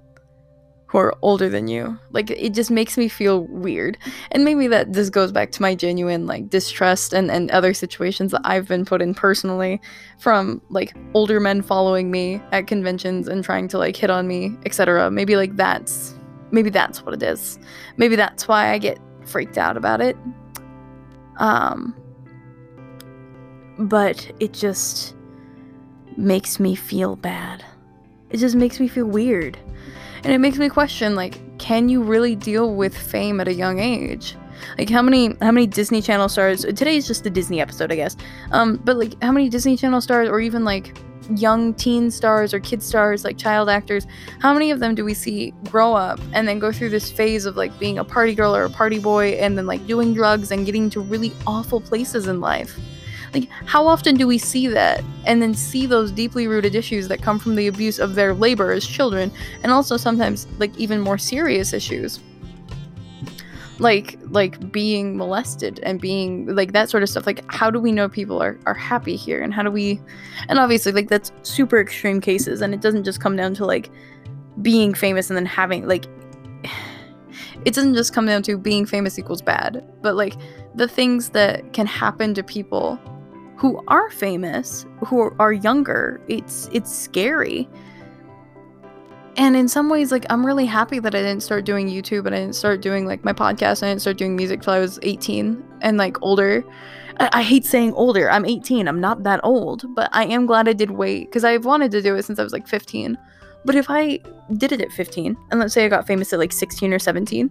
who 0.95 1.01
are 1.01 1.17
older 1.23 1.49
than 1.49 1.67
you. 1.67 1.99
Like 2.13 2.31
it 2.31 2.55
just 2.55 2.71
makes 2.71 2.97
me 2.97 3.09
feel 3.09 3.47
weird. 3.47 3.99
And 4.31 4.45
maybe 4.45 4.69
that 4.69 4.93
this 4.93 5.11
goes 5.11 5.33
back 5.33 5.51
to 5.53 5.61
my 5.61 5.75
genuine 5.75 6.29
like 6.29 6.49
distrust 6.49 7.13
and, 7.13 7.33
and 7.33 7.51
other 7.51 7.75
situations 7.75 8.31
that 8.31 8.43
I've 8.45 8.69
been 8.69 8.85
put 8.85 9.03
in 9.03 9.13
personally 9.13 9.81
from 10.21 10.63
like 10.69 10.97
older 11.13 11.41
men 11.41 11.63
following 11.63 12.13
me 12.13 12.41
at 12.53 12.69
conventions 12.69 13.27
and 13.27 13.43
trying 13.43 13.67
to 13.69 13.79
like 13.79 13.97
hit 13.97 14.09
on 14.09 14.29
me, 14.29 14.57
etc. 14.67 15.11
Maybe 15.11 15.35
like 15.35 15.57
that's 15.57 16.15
maybe 16.53 16.71
that's 16.71 17.05
what 17.05 17.13
it 17.13 17.25
is. 17.25 17.59
Maybe 17.97 18.15
that's 18.15 18.47
why 18.47 18.71
I 18.71 18.79
get 18.79 19.01
freaked 19.25 19.59
out 19.59 19.77
about 19.77 20.01
it. 20.01 20.17
Um 21.39 21.93
but 23.81 24.31
it 24.39 24.53
just 24.53 25.17
makes 26.17 26.61
me 26.61 26.77
feel 26.77 27.17
bad. 27.17 27.65
It 28.31 28.37
just 28.37 28.55
makes 28.55 28.79
me 28.79 28.87
feel 28.87 29.07
weird. 29.07 29.59
And 30.25 30.33
it 30.33 30.39
makes 30.39 30.59
me 30.59 30.69
question 30.69 31.15
like 31.15 31.39
can 31.59 31.89
you 31.89 32.03
really 32.03 32.35
deal 32.35 32.75
with 32.75 32.97
fame 32.97 33.41
at 33.41 33.49
a 33.49 33.53
young 33.53 33.79
age? 33.79 34.37
Like 34.79 34.91
how 34.91 35.03
many 35.03 35.35
how 35.41 35.53
many 35.53 35.67
Disney 35.67 36.01
Channel 36.01 36.29
stars 36.29 36.63
today 36.63 36.97
is 36.97 37.07
just 37.07 37.25
the 37.25 37.31
Disney 37.31 37.61
episode, 37.61 37.93
I 37.93 37.97
guess. 37.97 38.17
Um 38.51 38.81
but 38.85 38.97
like 38.97 39.23
how 39.23 39.33
many 39.33 39.49
Disney 39.49 39.77
Channel 39.77 40.01
stars 40.01 40.29
or 40.29 40.41
even 40.41 40.65
like 40.65 40.97
young 41.37 41.75
teen 41.75 42.11
stars 42.11 42.53
or 42.53 42.61
kid 42.61 42.83
stars 42.83 43.25
like 43.25 43.39
child 43.39 43.71
actors 43.71 44.07
how 44.41 44.53
many 44.53 44.71
of 44.71 44.79
them 44.79 44.95
do 44.95 45.05
we 45.07 45.15
see 45.15 45.55
grow 45.71 45.95
up 45.95 46.21
and 46.33 46.47
then 46.47 46.59
go 46.59 46.71
through 46.71 46.91
this 46.91 47.11
phase 47.11 47.47
of 47.47 47.57
like 47.57 47.77
being 47.79 47.99
a 47.99 48.05
party 48.05 48.35
girl 48.35 48.55
or 48.55 48.65
a 48.65 48.71
party 48.71 48.99
boy 48.99 49.29
and 49.31 49.57
then 49.57 49.67
like 49.67 49.87
doing 49.87 50.13
drugs 50.13 50.51
and 50.51 50.67
getting 50.67 50.91
to 50.91 51.01
really 51.01 51.33
awful 51.47 51.81
places 51.81 52.27
in 52.27 52.41
life 52.41 52.79
like, 53.35 53.49
how 53.67 53.87
often 53.87 54.17
do 54.17 54.27
we 54.27 54.39
see 54.39 54.69
that? 54.69 55.03
And 55.27 55.43
then 55.43 55.55
see 55.55 55.87
those 55.87 56.11
deeply 56.13 56.47
rooted 56.47 56.75
issues 56.75 57.09
that 57.09 57.21
come 57.21 57.39
from 57.39 57.57
the 57.57 57.67
abuse 57.67 57.99
of 57.99 58.15
their 58.15 58.33
labor 58.33 58.73
as 58.73 58.87
children, 58.87 59.31
and 59.63 59.73
also 59.73 59.97
sometimes, 59.97 60.47
like, 60.59 60.77
even 60.79 61.01
more 61.01 61.19
serious 61.19 61.73
issues? 61.73 62.21
like 63.81 64.19
like 64.31 64.71
being 64.71 65.17
molested 65.17 65.81
and 65.83 66.01
being 66.01 66.47
like 66.55 66.73
that 66.73 66.89
sort 66.89 67.03
of 67.03 67.09
stuff. 67.09 67.27
Like 67.27 67.45
how 67.51 67.71
do 67.71 67.81
we 67.81 67.93
know 67.93 68.09
people 68.09 68.41
are, 68.43 68.59
are 68.67 68.75
happy 68.75 69.17
here? 69.17 69.43
And 69.43 69.53
how 69.53 69.63
do 69.63 69.71
we 69.71 70.01
and 70.49 70.59
obviously 70.59 70.93
like 70.93 71.09
that's 71.09 71.33
super 71.43 71.81
extreme 71.81 72.21
cases 72.21 72.61
and 72.61 72.73
it 72.73 72.81
doesn't 72.81 73.05
just 73.05 73.21
come 73.21 73.37
down 73.37 73.55
to 73.55 73.67
like 73.67 73.91
being 74.63 74.95
famous 74.95 75.31
and 75.31 75.37
then 75.37 75.47
having 75.47 75.87
like 75.87 76.07
it 77.65 77.75
doesn't 77.75 77.95
just 77.95 78.15
come 78.15 78.27
down 78.27 78.43
to 78.43 78.57
being 78.57 78.87
famous 78.87 79.19
equals 79.19 79.43
bad 79.43 79.85
but 80.03 80.15
like 80.15 80.35
the 80.75 80.87
things 80.87 81.31
that 81.31 81.73
can 81.73 81.87
happen 81.87 82.35
to 82.35 82.43
people 82.43 82.99
who 83.57 83.83
are 83.89 84.11
famous, 84.11 84.87
who 85.07 85.31
are 85.39 85.53
younger. 85.53 86.21
It's 86.29 86.69
it's 86.73 86.95
scary. 86.95 87.69
And 89.37 89.57
in 89.57 89.69
some 89.69 89.89
ways, 89.89 90.13
like 90.13 90.27
I'm 90.31 90.47
really 90.47 90.67
happy 90.67 90.99
that 91.01 91.15
I 91.15 91.23
didn't 91.23 91.43
start 91.43 91.65
doing 91.65 91.89
YouTube 91.89 92.27
and 92.27 92.35
I 92.35 92.41
didn't 92.41 92.55
start 92.55 92.81
doing 92.81 93.07
like 93.07 93.25
my 93.25 93.33
podcast. 93.33 93.83
And 93.83 93.89
I 93.89 93.91
didn't 93.91 94.03
start 94.03 94.17
doing 94.17 94.37
music 94.37 94.63
till 94.63 94.73
I 94.73 94.79
was 94.79 94.99
18 95.03 95.63
and 95.81 95.97
like 95.97 96.21
older. 96.23 96.65
I, 97.19 97.31
I 97.33 97.43
hate 97.43 97.65
saying 97.65 97.93
older. 97.95 98.31
I'm 98.31 98.45
18. 98.45 98.87
I'm 98.87 99.01
not 99.01 99.23
that 99.25 99.41
old, 99.43 99.85
but 99.95 100.09
I 100.13 100.25
am 100.25 100.47
glad 100.47 100.69
I 100.69 100.73
did 100.73 100.93
wait 100.93 101.27
because 101.27 101.45
I've 101.45 101.65
wanted 101.65 101.91
to 101.93 102.03
do 102.03 102.15
it 102.15 102.25
since 102.25 102.39
I 102.39 102.45
was 102.45 102.53
like 102.53 102.69
15. 102.69 103.19
But 103.65 103.75
if 103.75 103.87
I 103.89 104.21
did 104.57 104.73
it 104.73 104.81
at 104.81 104.93
15, 104.93 105.37
and 105.51 105.61
let's 105.61 105.73
say 105.73 105.85
I 105.85 105.89
got 105.89 106.07
famous 106.07 106.33
at 106.33 106.39
like 106.39 106.53
16 106.53 106.93
or 106.93 106.99
17, 106.99 107.51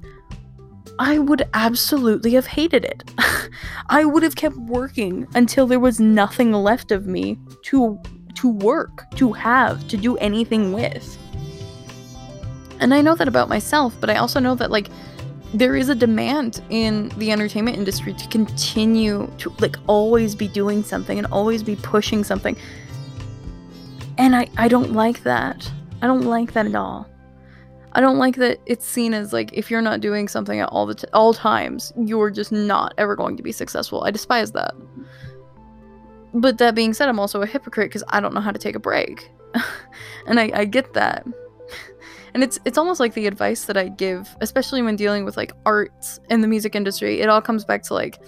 I 0.99 1.19
would 1.19 1.47
absolutely 1.53 2.33
have 2.33 2.45
hated 2.45 2.85
it. 2.85 3.03
I 3.89 4.05
would 4.05 4.23
have 4.23 4.35
kept 4.35 4.55
working 4.57 5.27
until 5.33 5.65
there 5.65 5.79
was 5.79 5.99
nothing 5.99 6.51
left 6.51 6.91
of 6.91 7.07
me 7.07 7.39
to 7.63 7.99
to 8.35 8.49
work, 8.49 9.05
to 9.15 9.31
have, 9.31 9.87
to 9.87 9.95
do 9.95 10.17
anything 10.17 10.73
with. 10.73 11.17
And 12.79 12.93
I 12.93 13.01
know 13.01 13.15
that 13.15 13.27
about 13.27 13.47
myself, 13.47 13.95
but 13.99 14.09
I 14.09 14.15
also 14.15 14.39
know 14.39 14.55
that 14.55 14.71
like 14.71 14.89
there 15.53 15.75
is 15.75 15.89
a 15.89 15.95
demand 15.95 16.61
in 16.69 17.09
the 17.17 17.31
entertainment 17.31 17.77
industry 17.77 18.13
to 18.13 18.27
continue 18.27 19.31
to 19.37 19.53
like 19.59 19.77
always 19.87 20.35
be 20.35 20.47
doing 20.47 20.83
something 20.83 21.17
and 21.17 21.27
always 21.27 21.63
be 21.63 21.75
pushing 21.77 22.23
something. 22.23 22.57
And 24.17 24.35
I 24.35 24.47
I 24.57 24.67
don't 24.67 24.93
like 24.93 25.23
that. 25.23 25.71
I 26.01 26.07
don't 26.07 26.23
like 26.23 26.53
that 26.53 26.65
at 26.65 26.75
all. 26.75 27.07
I 27.95 28.01
don't 28.01 28.17
like 28.17 28.35
that 28.37 28.59
it's 28.65 28.85
seen 28.85 29.13
as 29.13 29.33
like 29.33 29.51
if 29.53 29.69
you're 29.69 29.81
not 29.81 30.01
doing 30.01 30.27
something 30.27 30.59
at 30.59 30.69
all 30.69 30.85
the 30.85 30.95
t- 30.95 31.07
all 31.13 31.33
times, 31.33 31.93
you're 31.97 32.31
just 32.31 32.51
not 32.51 32.93
ever 32.97 33.15
going 33.15 33.37
to 33.37 33.43
be 33.43 33.51
successful. 33.51 34.03
I 34.03 34.11
despise 34.11 34.51
that. 34.53 34.73
But 36.33 36.57
that 36.57 36.73
being 36.73 36.93
said, 36.93 37.07
I'm 37.07 37.19
also 37.19 37.41
a 37.43 37.45
hypocrite 37.45 37.89
because 37.89 38.03
I 38.09 38.19
don't 38.19 38.33
know 38.33 38.41
how 38.41 38.51
to 38.51 38.57
take 38.57 38.75
a 38.75 38.79
break, 38.79 39.31
and 40.27 40.39
I, 40.39 40.51
I 40.53 40.65
get 40.65 40.93
that. 40.93 41.25
And 42.33 42.41
it's 42.41 42.59
it's 42.65 42.79
almost 42.79 42.99
like 42.99 43.13
the 43.13 43.27
advice 43.27 43.65
that 43.65 43.77
I 43.77 43.89
give, 43.89 44.35
especially 44.41 44.81
when 44.81 44.95
dealing 44.95 45.23
with 45.23 45.37
like 45.37 45.51
arts 45.67 46.19
in 46.31 46.41
the 46.41 46.47
music 46.47 46.75
industry. 46.75 47.21
It 47.21 47.29
all 47.29 47.43
comes 47.43 47.63
back 47.63 47.83
to 47.83 47.93
like, 47.93 48.19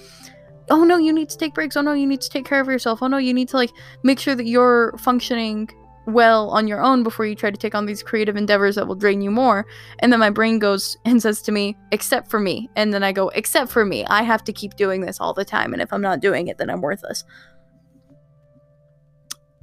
oh 0.70 0.84
no, 0.84 0.98
you 0.98 1.12
need 1.12 1.30
to 1.30 1.38
take 1.38 1.56
breaks. 1.56 1.76
Oh 1.76 1.82
no, 1.82 1.94
you 1.94 2.06
need 2.06 2.22
to 2.22 2.30
take 2.30 2.46
care 2.46 2.62
of 2.62 2.68
yourself. 2.68 3.02
Oh 3.02 3.08
no, 3.08 3.18
you 3.18 3.34
need 3.34 3.50
to 3.50 3.58
like 3.58 3.72
make 4.04 4.20
sure 4.20 4.36
that 4.36 4.46
you're 4.46 4.96
functioning 5.00 5.70
well 6.08 6.50
on 6.50 6.68
your 6.68 6.82
own 6.82 7.04
before 7.04 7.26
you 7.26 7.36
try 7.36 7.52
to 7.52 7.58
take 7.58 7.76
on 7.76 7.86
these 7.86 8.04
creative 8.04 8.36
endeavors 8.36 8.76
that 8.76 8.88
will 8.88 8.96
drain 8.96 9.22
you 9.22 9.32
more. 9.32 9.66
And 10.00 10.12
then 10.12 10.20
my 10.20 10.30
brain 10.30 10.60
goes 10.60 10.98
and 11.06 11.22
says 11.22 11.42
to 11.44 11.52
me, 11.52 11.78
except 11.92 12.30
for 12.30 12.40
me. 12.40 12.70
And 12.76 12.94
then 12.94 13.04
I 13.04 13.12
go, 13.12 13.30
except 13.30 13.72
for 13.72 13.86
me. 13.86 14.06
I 14.06 14.24
have 14.24 14.44
to 14.46 14.54
keep 14.54 14.76
doing 14.76 15.02
this 15.02 15.20
all 15.20 15.34
the 15.34 15.46
time. 15.46 15.74
And 15.74 15.82
if 15.82 15.92
I'm 15.92 16.02
not 16.02 16.20
doing 16.20 16.48
it, 16.48 16.58
then 16.58 16.70
I'm 16.70 16.82
worthless. 16.82 17.24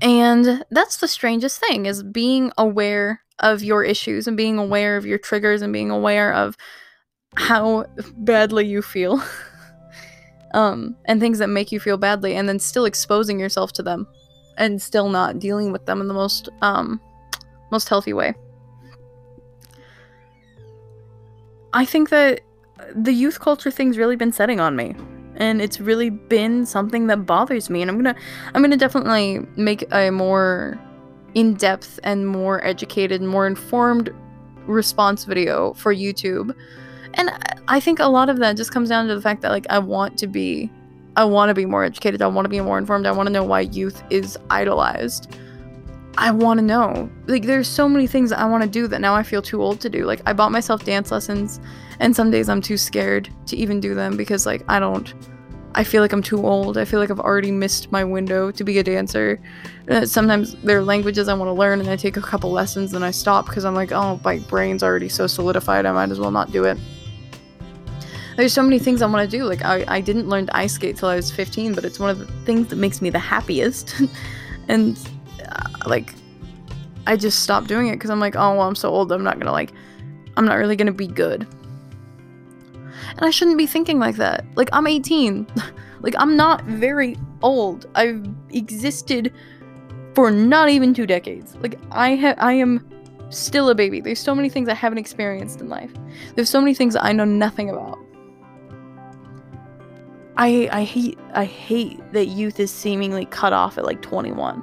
And 0.01 0.65
that's 0.71 0.97
the 0.97 1.07
strangest 1.07 1.61
thing 1.61 1.87
is 1.87 2.03
being 2.03 2.53
aware 2.59 3.23
of 3.39 3.63
your 3.63 3.85
issues 3.85 4.27
and 4.27 4.37
being 4.37 4.59
aware 4.59 4.97
of 4.97 5.07
your 5.07 5.19
triggers 5.19 5.63
and 5.63 5.73
being 5.73 5.91
aware 5.91 6.33
of 6.33 6.57
how 7.37 7.87
badly 8.17 8.67
you 8.67 8.83
feel. 8.83 9.23
um, 10.55 10.97
and 11.05 11.21
things 11.21 11.39
that 11.39 11.49
make 11.49 11.73
you 11.73 11.81
feel 11.81 11.97
badly 11.97 12.35
and 12.35 12.49
then 12.49 12.59
still 12.59 12.85
exposing 12.85 13.39
yourself 13.39 13.73
to 13.73 13.83
them 13.83 14.07
and 14.59 14.81
still 14.81 15.09
not 15.09 15.39
dealing 15.39 15.73
with 15.73 15.87
them 15.87 16.01
in 16.01 16.09
the 16.09 16.15
most 16.15 16.49
um 16.61 17.01
most 17.71 17.89
healthy 17.89 18.13
way. 18.13 18.35
I 21.73 21.85
think 21.85 22.11
that 22.11 22.43
the 22.95 23.13
youth 23.13 23.41
culture 23.41 23.71
thing's 23.71 23.97
really 23.97 24.17
been 24.17 24.33
setting 24.33 24.61
on 24.61 24.77
me 24.77 24.95
and 25.37 25.63
it's 25.63 25.81
really 25.81 26.11
been 26.11 26.67
something 26.67 27.07
that 27.07 27.25
bothers 27.25 27.71
me 27.71 27.83
and 27.83 27.91
I'm 27.91 28.05
to 28.05 28.15
I'm 28.55 28.71
to 28.71 28.77
definitely 28.77 29.47
make 29.57 29.85
a 29.93 30.11
more 30.11 30.79
in-depth 31.35 31.99
and 32.05 32.27
more 32.29 32.63
educated, 32.65 33.23
more 33.23 33.47
informed 33.47 34.11
response 34.67 35.25
video 35.25 35.73
for 35.75 35.95
YouTube. 35.95 36.55
And 37.15 37.31
I 37.69 37.81
think 37.81 37.99
a 37.99 38.07
lot 38.07 38.29
of 38.29 38.39
that 38.39 38.57
just 38.57 38.73
comes 38.73 38.89
down 38.89 39.09
to 39.09 39.15
the 39.15 39.21
fact 39.21 39.43
that 39.43 39.51
like 39.51 39.67
I 39.71 39.79
want 39.79 40.19
to 40.19 40.27
be 40.27 40.71
I 41.17 41.25
want 41.25 41.51
to 41.51 41.55
be 41.55 41.67
more 41.67 41.85
educated. 41.85 42.23
I 42.23 42.27
want 42.27 42.47
to 42.47 42.49
be 42.49 42.61
more 42.61 42.79
informed. 42.79 43.07
I 43.07 43.13
want 43.13 43.27
to 43.27 43.33
know 43.33 43.45
why 43.45 43.61
youth 43.61 44.03
is 44.11 44.39
idolized. 44.51 45.37
I 46.19 46.31
want 46.31 46.59
to 46.59 46.65
know. 46.65 47.11
Like, 47.27 47.45
there's 47.45 47.69
so 47.69 47.89
many 47.89 48.07
things 48.07 48.33
I 48.33 48.45
want 48.45 48.63
to 48.63 48.69
do 48.69 48.87
that 48.89 49.01
now 49.01 49.15
I 49.15 49.23
feel 49.23 49.43
too 49.43 49.63
old 49.63 49.81
to 49.81 49.91
do. 49.91 50.05
Like, 50.05 50.21
I 50.27 50.33
bought 50.33 50.53
myself 50.53 50.85
dance 50.85 51.11
lessons, 51.11 51.61
and 52.01 52.15
some 52.15 52.31
days 52.31 52.49
I'm 52.49 52.61
too 52.61 52.77
scared 52.77 53.31
to 53.47 53.57
even 53.57 53.81
do 53.81 53.95
them 53.95 54.17
because, 54.17 54.47
like, 54.47 54.63
I 54.69 54.79
don't. 54.79 55.13
I 55.75 55.85
feel 55.85 56.03
like 56.03 56.13
I'm 56.13 56.23
too 56.23 56.47
old. 56.47 56.77
I 56.77 56.85
feel 56.85 57.01
like 57.01 57.11
I've 57.11 57.19
already 57.19 57.51
missed 57.51 57.91
my 57.91 58.05
window 58.05 58.51
to 58.51 58.63
be 58.63 58.79
a 58.79 58.83
dancer. 58.83 59.41
Uh, 59.89 60.05
sometimes 60.05 60.55
there 60.57 60.77
are 60.77 60.83
languages 60.83 61.29
I 61.29 61.35
want 61.35 61.49
to 61.49 61.55
learn, 61.55 61.81
and 61.81 61.89
I 61.89 61.97
take 61.97 62.19
a 62.19 62.21
couple 62.21 62.53
lessons 62.53 62.93
and 62.93 63.03
I 63.03 63.11
stop 63.11 63.47
because 63.47 63.65
I'm 63.65 63.75
like, 63.75 63.91
oh, 63.91 64.21
my 64.23 64.39
brain's 64.41 64.83
already 64.83 65.09
so 65.09 65.27
solidified. 65.27 65.87
I 65.87 65.93
might 65.93 66.11
as 66.11 66.21
well 66.21 66.31
not 66.31 66.53
do 66.53 66.65
it. 66.65 66.77
There's 68.37 68.53
so 68.53 68.63
many 68.63 68.79
things 68.79 69.03
I 69.03 69.07
want 69.07 69.29
to 69.29 69.37
do. 69.37 69.45
Like 69.45 69.65
I, 69.65 69.85
I 69.89 70.01
didn't 70.01 70.29
learn 70.29 70.47
to 70.47 70.57
ice 70.57 70.75
skate 70.75 70.97
till 70.97 71.09
I 71.09 71.17
was 71.17 71.31
15, 71.31 71.75
but 71.75 71.85
it's 71.85 71.99
one 71.99 72.11
of 72.11 72.19
the 72.19 72.27
things 72.45 72.69
that 72.69 72.77
makes 72.77 73.03
me 73.03 73.11
the 73.11 73.19
happiest. 73.19 73.95
and 74.69 74.99
uh, 75.49 75.69
like 75.87 76.15
I 77.07 77.17
just 77.17 77.43
stopped 77.43 77.69
doing 77.69 77.89
it 77.89 77.93
because 77.93 78.11
I'm 78.11 78.21
like, 78.21 78.37
oh 78.37 78.57
well, 78.57 78.69
I'm 78.69 78.75
so 78.75 78.91
old. 78.91 79.13
I'm 79.13 79.25
not 79.25 79.39
gonna 79.39 79.53
like, 79.53 79.73
I'm 80.37 80.45
not 80.45 80.55
really 80.55 80.77
gonna 80.77 80.93
be 80.93 81.07
good. 81.07 81.47
And 83.17 83.21
I 83.21 83.31
shouldn't 83.31 83.59
be 83.59 83.67
thinking 83.67 83.99
like 83.99 84.17
that. 84.17 84.45
Like 84.55 84.69
I'm 84.73 84.87
18. 84.87 85.47
like 86.01 86.15
I'm 86.19 86.37
not 86.37 86.65
very 86.65 87.17
old. 87.43 87.87
I've 87.95 88.27
existed 88.51 89.33
for 90.15 90.31
not 90.31 90.69
even 90.69 90.95
two 90.95 91.07
decades. 91.07 91.57
Like 91.57 91.79
I 91.91 92.11
have, 92.11 92.37
I 92.39 92.53
am 92.55 92.89
still 93.31 93.71
a 93.71 93.75
baby. 93.75 94.01
There's 94.01 94.21
so 94.21 94.35
many 94.35 94.49
things 94.49 94.69
I 94.69 94.75
haven't 94.75 94.99
experienced 94.99 95.61
in 95.61 95.69
life. 95.69 95.93
There's 96.35 96.51
so 96.51 96.61
many 96.61 96.75
things 96.75 96.97
I 96.97 97.13
know 97.13 97.25
nothing 97.25 97.71
about. 97.71 97.99
I 100.37 100.69
I 100.73 100.85
hate 100.85 101.19
I 101.35 101.45
hate 101.45 102.01
that 102.13 102.27
youth 102.27 102.59
is 102.59 102.71
seemingly 102.71 103.27
cut 103.27 103.53
off 103.53 103.79
at 103.79 103.85
like 103.85 104.03
21. 104.03 104.63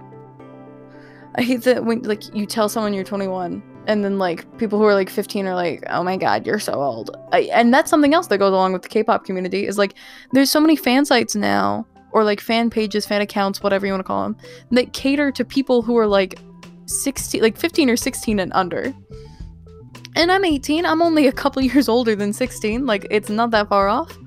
I 1.35 1.41
hate 1.41 1.61
that 1.63 1.85
when 1.85 2.01
like 2.03 2.33
you 2.35 2.45
tell 2.45 2.69
someone 2.69 2.93
you're 2.93 3.03
21 3.03 3.61
and 3.87 4.03
then 4.03 4.17
like 4.19 4.57
people 4.57 4.77
who 4.77 4.85
are 4.85 4.93
like 4.93 5.09
15 5.09 5.47
are 5.47 5.55
like, 5.55 5.83
"Oh 5.89 6.03
my 6.03 6.17
god, 6.17 6.45
you're 6.45 6.59
so 6.59 6.73
old." 6.73 7.15
I, 7.31 7.41
and 7.53 7.73
that's 7.73 7.89
something 7.89 8.13
else 8.13 8.27
that 8.27 8.37
goes 8.37 8.51
along 8.51 8.73
with 8.73 8.83
the 8.83 8.89
K-pop 8.89 9.25
community 9.25 9.65
is 9.65 9.77
like 9.77 9.95
there's 10.31 10.51
so 10.51 10.59
many 10.59 10.75
fan 10.75 11.05
sites 11.05 11.35
now 11.35 11.85
or 12.11 12.23
like 12.23 12.39
fan 12.39 12.69
pages, 12.69 13.05
fan 13.05 13.21
accounts, 13.21 13.61
whatever 13.61 13.85
you 13.85 13.93
want 13.93 14.01
to 14.01 14.07
call 14.07 14.23
them, 14.23 14.37
that 14.71 14.93
cater 14.93 15.31
to 15.31 15.45
people 15.45 15.81
who 15.81 15.97
are 15.97 16.07
like 16.07 16.39
16 16.85 17.41
like 17.41 17.57
15 17.57 17.89
or 17.89 17.95
16 17.95 18.39
and 18.39 18.51
under. 18.53 18.93
And 20.15 20.31
I'm 20.31 20.43
18. 20.43 20.85
I'm 20.85 21.01
only 21.01 21.27
a 21.27 21.31
couple 21.31 21.61
years 21.69 21.87
older 21.87 22.15
than 22.15 22.33
16. 22.33 22.85
Like 22.85 23.07
it's 23.09 23.29
not 23.29 23.51
that 23.51 23.69
far 23.69 23.87
off. 23.87 24.17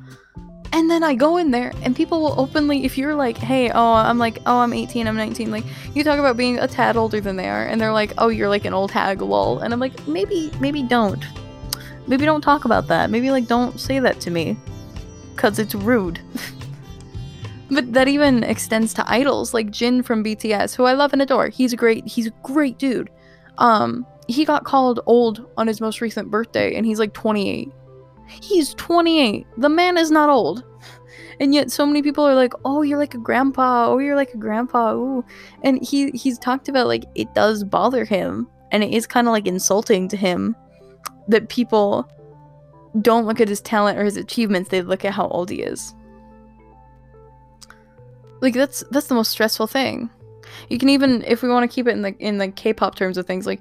And 0.75 0.91
then 0.91 1.05
I 1.05 1.15
go 1.15 1.37
in 1.37 1.51
there 1.51 1.73
and 1.83 1.95
people 1.95 2.23
will 2.23 2.41
openly, 2.41 2.85
if 2.85 2.97
you're 2.97 3.15
like, 3.15 3.37
hey, 3.37 3.71
oh, 3.71 3.93
I'm 3.93 4.19
like, 4.19 4.39
oh, 4.47 4.59
I'm 4.61 4.73
18, 4.73 5.07
I'm 5.07 5.17
19, 5.17 5.51
like, 5.51 5.65
you 5.95 6.03
talk 6.03 6.19
about 6.19 6.39
being 6.39 6.59
a 6.59 6.67
tad 6.67 6.97
older 6.97 7.21
than 7.21 7.37
they 7.37 7.49
are, 7.49 7.67
and 7.67 7.79
they're 7.79 7.93
like, 7.93 8.15
oh, 8.17 8.29
you're 8.29 8.49
like 8.49 8.65
an 8.65 8.73
old 8.73 8.91
hag, 8.91 9.21
lol. 9.21 9.59
And 9.59 9.75
I'm 9.75 9.81
like, 9.81 10.07
maybe, 10.09 10.51
maybe 10.61 10.83
don't. 10.83 11.23
Maybe 12.07 12.25
don't 12.25 12.41
talk 12.41 12.65
about 12.65 12.89
that. 12.89 13.11
Maybe, 13.11 13.31
like, 13.31 13.47
don't 13.47 13.79
say 13.79 13.99
that 13.99 14.19
to 14.21 14.31
me. 14.31 14.57
Because 15.37 15.59
it's 15.59 15.75
rude. 15.75 16.21
but 17.71 17.93
that 17.93 18.09
even 18.09 18.43
extends 18.43 18.95
to 18.95 19.11
idols, 19.11 19.53
like 19.53 19.71
Jin 19.71 20.03
from 20.03 20.25
BTS, 20.25 20.75
who 20.75 20.85
I 20.85 20.95
love 20.95 21.13
and 21.13 21.21
adore. 21.21 21.49
He's 21.49 21.75
a 21.75 21.77
great, 21.77 22.07
he's 22.07 22.29
a 22.29 22.33
great 22.43 22.79
dude. 22.79 23.11
Um, 23.59 24.07
he 24.27 24.47
got 24.47 24.65
called 24.65 25.01
old 25.05 25.47
on 25.59 25.67
his 25.67 25.83
most 25.83 26.01
recent 26.01 26.31
birthday, 26.31 26.75
and 26.75 26.87
he's 26.87 26.99
like 26.99 27.13
28 27.13 27.71
He's 28.41 28.75
28. 28.75 29.47
The 29.59 29.69
man 29.69 29.99
is 29.99 30.11
not 30.11 30.29
old. 30.29 30.65
And 31.41 31.53
yet 31.53 31.73
so 31.73 31.85
many 31.85 32.03
people 32.03 32.25
are 32.25 32.35
like, 32.35 32.53
"Oh, 32.65 32.83
you're 32.83 32.99
like 32.99 33.15
a 33.15 33.19
grandpa. 33.19 33.89
Oh, 33.89 33.99
you're 33.99 34.15
like 34.15 34.33
a 34.33 34.37
grandpa." 34.37 34.95
Ooh. 34.95 35.25
And 35.63 35.83
he 35.83 36.11
he's 36.11 36.39
talked 36.39 36.69
about 36.69 36.87
like 36.87 37.05
it 37.15 37.35
does 37.35 37.65
bother 37.65 38.05
him 38.05 38.49
and 38.71 38.85
it 38.85 38.93
is 38.93 39.07
kind 39.07 39.27
of 39.27 39.33
like 39.33 39.47
insulting 39.47 40.09
to 40.09 40.17
him 40.17 40.55
that 41.29 41.49
people 41.49 42.09
don't 43.01 43.27
look 43.27 43.41
at 43.41 43.49
his 43.49 43.61
talent 43.61 43.99
or 43.99 44.05
his 44.05 44.17
achievements, 44.17 44.69
they 44.69 44.83
look 44.83 45.05
at 45.05 45.15
how 45.15 45.29
old 45.29 45.51
he 45.51 45.63
is. 45.63 45.95
Like 48.41 48.55
that's 48.55 48.85
that's 48.91 49.07
the 49.07 49.15
most 49.15 49.31
stressful 49.31 49.69
thing. 49.69 50.11
You 50.69 50.79
can 50.79 50.89
even 50.89 51.23
if 51.23 51.43
we 51.43 51.49
want 51.49 51.69
to 51.69 51.75
keep 51.75 51.87
it 51.87 51.93
in 51.93 52.03
the 52.03 52.17
in 52.19 52.39
the 52.39 52.49
K-pop 52.49 52.95
terms 52.95 53.17
of 53.17 53.27
things, 53.27 53.47
like 53.47 53.61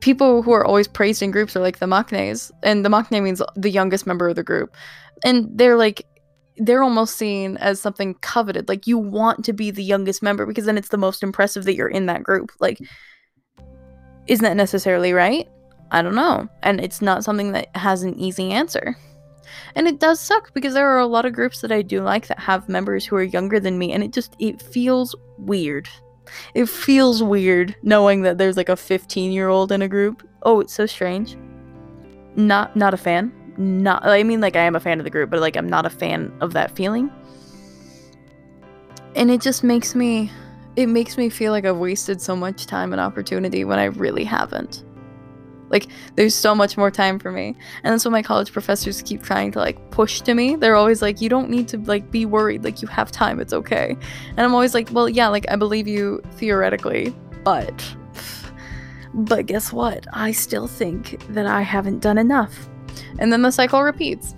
people 0.00 0.42
who 0.42 0.52
are 0.52 0.64
always 0.64 0.88
praised 0.88 1.22
in 1.22 1.30
groups 1.30 1.56
are 1.56 1.60
like 1.60 1.78
the 1.78 1.86
maknaes, 1.86 2.50
and 2.62 2.84
the 2.84 2.88
maknae 2.88 3.22
means 3.22 3.42
the 3.54 3.70
youngest 3.70 4.06
member 4.06 4.28
of 4.28 4.36
the 4.36 4.42
group, 4.42 4.74
and 5.24 5.46
they're 5.56 5.76
like 5.76 6.06
they're 6.58 6.82
almost 6.82 7.16
seen 7.16 7.56
as 7.58 7.80
something 7.80 8.14
coveted. 8.14 8.68
Like 8.68 8.86
you 8.86 8.98
want 8.98 9.44
to 9.44 9.52
be 9.52 9.70
the 9.70 9.84
youngest 9.84 10.22
member 10.22 10.46
because 10.46 10.64
then 10.64 10.78
it's 10.78 10.88
the 10.88 10.96
most 10.96 11.22
impressive 11.22 11.64
that 11.64 11.74
you're 11.74 11.88
in 11.88 12.06
that 12.06 12.22
group. 12.22 12.50
Like, 12.60 12.80
isn't 14.26 14.42
that 14.42 14.56
necessarily 14.56 15.12
right? 15.12 15.48
I 15.90 16.02
don't 16.02 16.14
know, 16.14 16.48
and 16.62 16.80
it's 16.80 17.02
not 17.02 17.24
something 17.24 17.52
that 17.52 17.74
has 17.76 18.02
an 18.02 18.18
easy 18.18 18.50
answer. 18.50 18.96
And 19.76 19.86
it 19.86 20.00
does 20.00 20.18
suck 20.18 20.52
because 20.54 20.74
there 20.74 20.88
are 20.88 20.98
a 20.98 21.06
lot 21.06 21.24
of 21.24 21.32
groups 21.32 21.60
that 21.60 21.70
I 21.70 21.82
do 21.82 22.00
like 22.00 22.26
that 22.26 22.40
have 22.40 22.68
members 22.68 23.06
who 23.06 23.14
are 23.16 23.22
younger 23.22 23.60
than 23.60 23.78
me, 23.78 23.92
and 23.92 24.02
it 24.02 24.12
just 24.12 24.34
it 24.38 24.60
feels 24.60 25.14
weird. 25.38 25.88
It 26.54 26.66
feels 26.68 27.22
weird 27.22 27.76
knowing 27.82 28.22
that 28.22 28.38
there's 28.38 28.56
like 28.56 28.68
a 28.68 28.76
15 28.76 29.32
year 29.32 29.48
old 29.48 29.72
in 29.72 29.82
a 29.82 29.88
group. 29.88 30.26
Oh, 30.42 30.60
it's 30.60 30.72
so 30.72 30.86
strange. 30.86 31.36
Not 32.34 32.76
not 32.76 32.94
a 32.94 32.96
fan. 32.96 33.32
Not 33.56 34.04
I 34.04 34.22
mean 34.22 34.40
like 34.40 34.56
I 34.56 34.62
am 34.62 34.76
a 34.76 34.80
fan 34.80 34.98
of 35.00 35.04
the 35.04 35.10
group, 35.10 35.30
but 35.30 35.40
like 35.40 35.56
I'm 35.56 35.68
not 35.68 35.86
a 35.86 35.90
fan 35.90 36.32
of 36.40 36.52
that 36.52 36.70
feeling. 36.72 37.10
And 39.14 39.30
it 39.30 39.40
just 39.40 39.64
makes 39.64 39.94
me 39.94 40.30
it 40.76 40.88
makes 40.88 41.16
me 41.16 41.30
feel 41.30 41.52
like 41.52 41.64
I've 41.64 41.78
wasted 41.78 42.20
so 42.20 42.36
much 42.36 42.66
time 42.66 42.92
and 42.92 43.00
opportunity 43.00 43.64
when 43.64 43.78
I 43.78 43.84
really 43.84 44.24
haven't. 44.24 44.84
Like 45.68 45.88
there's 46.14 46.34
so 46.34 46.54
much 46.54 46.76
more 46.76 46.90
time 46.90 47.18
for 47.18 47.32
me. 47.32 47.56
And 47.82 47.92
that's 47.92 48.04
what 48.04 48.12
my 48.12 48.22
college 48.22 48.52
professors 48.52 49.02
keep 49.02 49.22
trying 49.22 49.52
to 49.52 49.58
like 49.58 49.90
push 49.90 50.20
to 50.22 50.34
me. 50.34 50.56
They're 50.56 50.76
always 50.76 51.02
like, 51.02 51.20
you 51.20 51.28
don't 51.28 51.50
need 51.50 51.68
to 51.68 51.78
like 51.78 52.10
be 52.10 52.26
worried. 52.26 52.64
Like 52.64 52.82
you 52.82 52.88
have 52.88 53.10
time. 53.10 53.40
It's 53.40 53.52
okay. 53.52 53.96
And 54.30 54.40
I'm 54.40 54.54
always 54.54 54.74
like, 54.74 54.88
well, 54.92 55.08
yeah, 55.08 55.28
like 55.28 55.46
I 55.50 55.56
believe 55.56 55.88
you 55.88 56.22
theoretically, 56.32 57.14
but 57.44 57.96
but 59.14 59.46
guess 59.46 59.72
what? 59.72 60.06
I 60.12 60.32
still 60.32 60.66
think 60.66 61.24
that 61.32 61.46
I 61.46 61.62
haven't 61.62 62.00
done 62.00 62.18
enough. 62.18 62.68
And 63.18 63.32
then 63.32 63.42
the 63.42 63.50
cycle 63.50 63.82
repeats. 63.82 64.34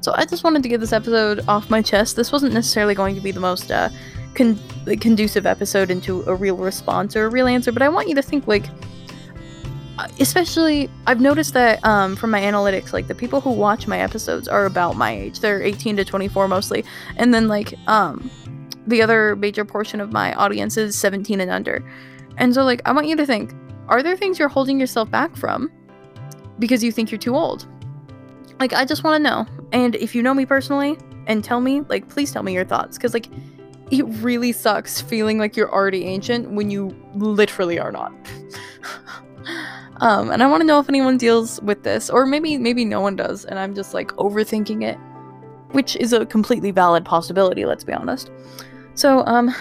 So 0.00 0.14
I 0.16 0.24
just 0.24 0.44
wanted 0.44 0.62
to 0.62 0.68
get 0.68 0.78
this 0.78 0.92
episode 0.92 1.44
off 1.48 1.68
my 1.68 1.82
chest. 1.82 2.14
This 2.14 2.30
wasn't 2.30 2.54
necessarily 2.54 2.94
going 2.94 3.16
to 3.16 3.20
be 3.20 3.32
the 3.32 3.40
most 3.40 3.70
uh, 3.72 3.88
con- 4.34 4.58
conducive 5.00 5.44
episode 5.44 5.90
into 5.90 6.22
a 6.28 6.34
real 6.34 6.56
response 6.56 7.16
or 7.16 7.24
a 7.24 7.28
real 7.28 7.48
answer, 7.48 7.72
but 7.72 7.82
I 7.82 7.88
want 7.88 8.08
you 8.08 8.14
to 8.14 8.22
think 8.22 8.46
like 8.46 8.66
especially 10.20 10.90
I've 11.06 11.20
noticed 11.20 11.54
that 11.54 11.84
um, 11.84 12.16
from 12.16 12.30
my 12.30 12.40
analytics, 12.40 12.92
like 12.92 13.08
the 13.08 13.14
people 13.14 13.40
who 13.40 13.50
watch 13.50 13.86
my 13.86 13.98
episodes 14.00 14.48
are 14.48 14.66
about 14.66 14.96
my 14.96 15.12
age. 15.12 15.40
They're 15.40 15.62
18 15.62 15.96
to 15.96 16.04
24 16.04 16.48
mostly, 16.48 16.84
and 17.16 17.32
then 17.32 17.48
like 17.48 17.74
um, 17.86 18.30
the 18.86 19.02
other 19.02 19.36
major 19.36 19.64
portion 19.64 20.00
of 20.00 20.12
my 20.12 20.32
audience 20.34 20.76
is 20.76 20.96
17 20.96 21.40
and 21.40 21.50
under. 21.50 21.88
And 22.36 22.54
so 22.54 22.64
like 22.64 22.82
I 22.84 22.92
want 22.92 23.06
you 23.06 23.16
to 23.16 23.26
think: 23.26 23.52
Are 23.88 24.02
there 24.02 24.16
things 24.16 24.38
you're 24.38 24.48
holding 24.48 24.78
yourself 24.78 25.10
back 25.10 25.36
from 25.36 25.70
because 26.58 26.82
you 26.82 26.92
think 26.92 27.10
you're 27.10 27.18
too 27.18 27.36
old? 27.36 27.66
Like 28.60 28.72
I 28.72 28.84
just 28.84 29.04
want 29.04 29.22
to 29.22 29.30
know. 29.30 29.46
And 29.72 29.94
if 29.96 30.14
you 30.14 30.22
know 30.22 30.34
me 30.34 30.46
personally 30.46 30.98
and 31.26 31.44
tell 31.44 31.60
me, 31.60 31.82
like 31.82 32.08
please 32.08 32.32
tell 32.32 32.42
me 32.42 32.54
your 32.54 32.64
thoughts, 32.64 32.96
because 32.96 33.14
like 33.14 33.28
it 33.90 34.04
really 34.22 34.52
sucks 34.52 35.00
feeling 35.00 35.38
like 35.38 35.56
you're 35.56 35.72
already 35.72 36.04
ancient 36.04 36.50
when 36.50 36.70
you 36.70 36.94
literally 37.14 37.78
are 37.78 37.90
not. 37.90 38.12
Um, 40.00 40.30
and 40.30 40.42
I 40.42 40.46
want 40.46 40.60
to 40.60 40.66
know 40.66 40.78
if 40.78 40.88
anyone 40.88 41.18
deals 41.18 41.60
with 41.62 41.82
this, 41.82 42.08
or 42.08 42.26
maybe 42.26 42.56
maybe 42.56 42.84
no 42.84 43.00
one 43.00 43.16
does, 43.16 43.44
and 43.44 43.58
I'm 43.58 43.74
just 43.74 43.94
like 43.94 44.08
overthinking 44.12 44.84
it, 44.84 44.96
which 45.72 45.96
is 45.96 46.12
a 46.12 46.24
completely 46.26 46.70
valid 46.70 47.04
possibility. 47.04 47.64
Let's 47.64 47.84
be 47.84 47.92
honest. 47.92 48.30
So, 48.94 49.24
um, 49.26 49.54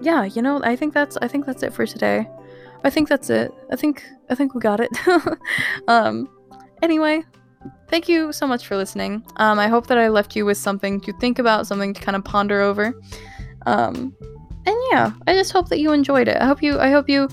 yeah, 0.00 0.24
you 0.24 0.42
know, 0.42 0.60
I 0.62 0.76
think 0.76 0.94
that's 0.94 1.16
I 1.18 1.28
think 1.28 1.46
that's 1.46 1.62
it 1.62 1.72
for 1.72 1.86
today. 1.86 2.28
I 2.84 2.90
think 2.90 3.08
that's 3.08 3.30
it. 3.30 3.52
I 3.70 3.76
think 3.76 4.04
I 4.30 4.34
think 4.34 4.54
we 4.54 4.60
got 4.60 4.80
it. 4.80 4.90
um, 5.88 6.28
anyway, 6.82 7.22
thank 7.88 8.08
you 8.08 8.32
so 8.32 8.46
much 8.46 8.66
for 8.66 8.76
listening. 8.76 9.24
Um, 9.36 9.58
I 9.58 9.68
hope 9.68 9.86
that 9.88 9.98
I 9.98 10.08
left 10.08 10.36
you 10.36 10.44
with 10.44 10.58
something 10.58 11.00
to 11.02 11.12
think 11.14 11.38
about, 11.38 11.66
something 11.66 11.94
to 11.94 12.00
kind 12.00 12.16
of 12.16 12.24
ponder 12.24 12.60
over. 12.60 12.94
Um, 13.66 14.14
and 14.66 14.76
yeah, 14.90 15.12
I 15.26 15.34
just 15.34 15.52
hope 15.52 15.68
that 15.68 15.78
you 15.78 15.92
enjoyed 15.92 16.28
it. 16.28 16.36
I 16.40 16.46
hope 16.46 16.62
you 16.62 16.78
I 16.78 16.90
hope 16.90 17.08
you 17.08 17.28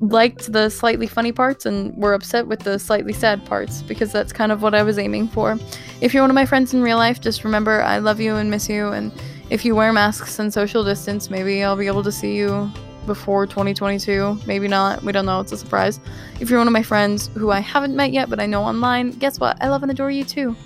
liked 0.00 0.50
the 0.50 0.70
slightly 0.70 1.06
funny 1.06 1.30
parts 1.30 1.66
and 1.66 1.94
were 1.96 2.14
upset 2.14 2.46
with 2.46 2.60
the 2.60 2.78
slightly 2.78 3.12
sad 3.12 3.44
parts 3.44 3.82
because 3.82 4.10
that's 4.10 4.32
kind 4.32 4.50
of 4.50 4.62
what 4.62 4.74
I 4.74 4.82
was 4.82 4.98
aiming 4.98 5.28
for. 5.28 5.58
If 6.00 6.14
you're 6.14 6.22
one 6.22 6.30
of 6.30 6.34
my 6.34 6.46
friends 6.46 6.72
in 6.72 6.82
real 6.82 6.96
life, 6.96 7.20
just 7.20 7.44
remember 7.44 7.82
I 7.82 7.98
love 7.98 8.18
you 8.18 8.36
and 8.36 8.50
miss 8.50 8.68
you. 8.68 8.88
And 8.88 9.12
if 9.50 9.64
you 9.64 9.74
wear 9.74 9.92
masks 9.92 10.38
and 10.38 10.52
social 10.52 10.84
distance, 10.84 11.28
maybe 11.28 11.62
I'll 11.62 11.76
be 11.76 11.86
able 11.86 12.02
to 12.02 12.12
see 12.12 12.34
you 12.34 12.70
before 13.06 13.46
2022. 13.46 14.38
Maybe 14.46 14.68
not. 14.68 15.02
We 15.02 15.12
don't 15.12 15.26
know. 15.26 15.40
It's 15.40 15.52
a 15.52 15.58
surprise. 15.58 16.00
If 16.40 16.48
you're 16.48 16.60
one 16.60 16.68
of 16.68 16.72
my 16.72 16.82
friends 16.82 17.28
who 17.34 17.50
I 17.50 17.60
haven't 17.60 17.94
met 17.94 18.12
yet, 18.12 18.30
but 18.30 18.40
I 18.40 18.46
know 18.46 18.62
online, 18.62 19.10
guess 19.10 19.38
what? 19.38 19.58
I 19.60 19.68
love 19.68 19.82
and 19.82 19.90
adore 19.90 20.10
you 20.10 20.24
too. 20.24 20.56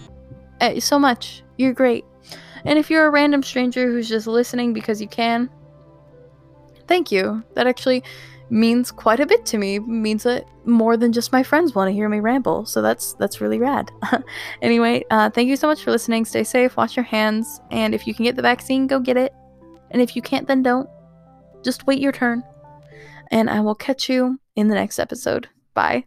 Uh, 0.61 0.79
so 0.79 0.99
much. 0.99 1.43
You're 1.57 1.73
great. 1.73 2.05
And 2.65 2.79
if 2.79 2.89
you're 2.89 3.07
a 3.07 3.11
random 3.11 3.43
stranger 3.43 3.87
who's 3.87 4.09
just 4.09 4.27
listening 4.27 4.73
because 4.73 5.01
you 5.01 5.09
can, 5.09 5.51
thank 6.87 7.11
you. 7.11 7.43
That 7.55 7.67
actually 7.67 8.05
means 8.51 8.91
quite 8.91 9.21
a 9.21 9.27
bit 9.27 9.45
to 9.47 9.59
me. 9.59 9.79
Means 9.79 10.23
that 10.25 10.47
more 10.65 10.97
than 10.97 11.13
just 11.13 11.33
my 11.33 11.43
friends 11.43 11.75
want 11.75 11.89
to 11.89 11.93
hear 11.93 12.09
me 12.09 12.21
ramble. 12.21 12.67
So 12.67 12.83
that's 12.83 13.15
that's 13.15 13.41
really 13.41 13.59
rad. 13.59 13.91
anyway, 14.63 15.05
uh, 15.11 15.31
thank 15.31 15.49
you 15.49 15.57
so 15.57 15.67
much 15.67 15.83
for 15.83 15.91
listening. 15.91 16.25
Stay 16.25 16.45
safe, 16.45 16.77
wash 16.77 16.97
your 16.97 17.05
hands, 17.05 17.61
and 17.71 17.95
if 17.95 18.07
you 18.07 18.15
can 18.15 18.25
get 18.25 18.37
the 18.37 18.43
vaccine, 18.43 18.87
go 18.87 19.01
get 19.01 19.17
it. 19.17 19.33
And 19.91 20.03
if 20.03 20.17
you 20.17 20.23
can't, 20.23 20.47
then 20.47 20.63
don't. 20.63 20.89
Just 21.63 21.87
wait 21.87 22.01
your 22.01 22.13
turn. 22.13 22.43
And 23.31 23.49
I 23.49 23.61
will 23.61 23.75
catch 23.75 24.09
you 24.09 24.39
in 24.57 24.69
the 24.69 24.75
next 24.75 24.99
episode. 24.99 25.49
Bye. 25.73 26.05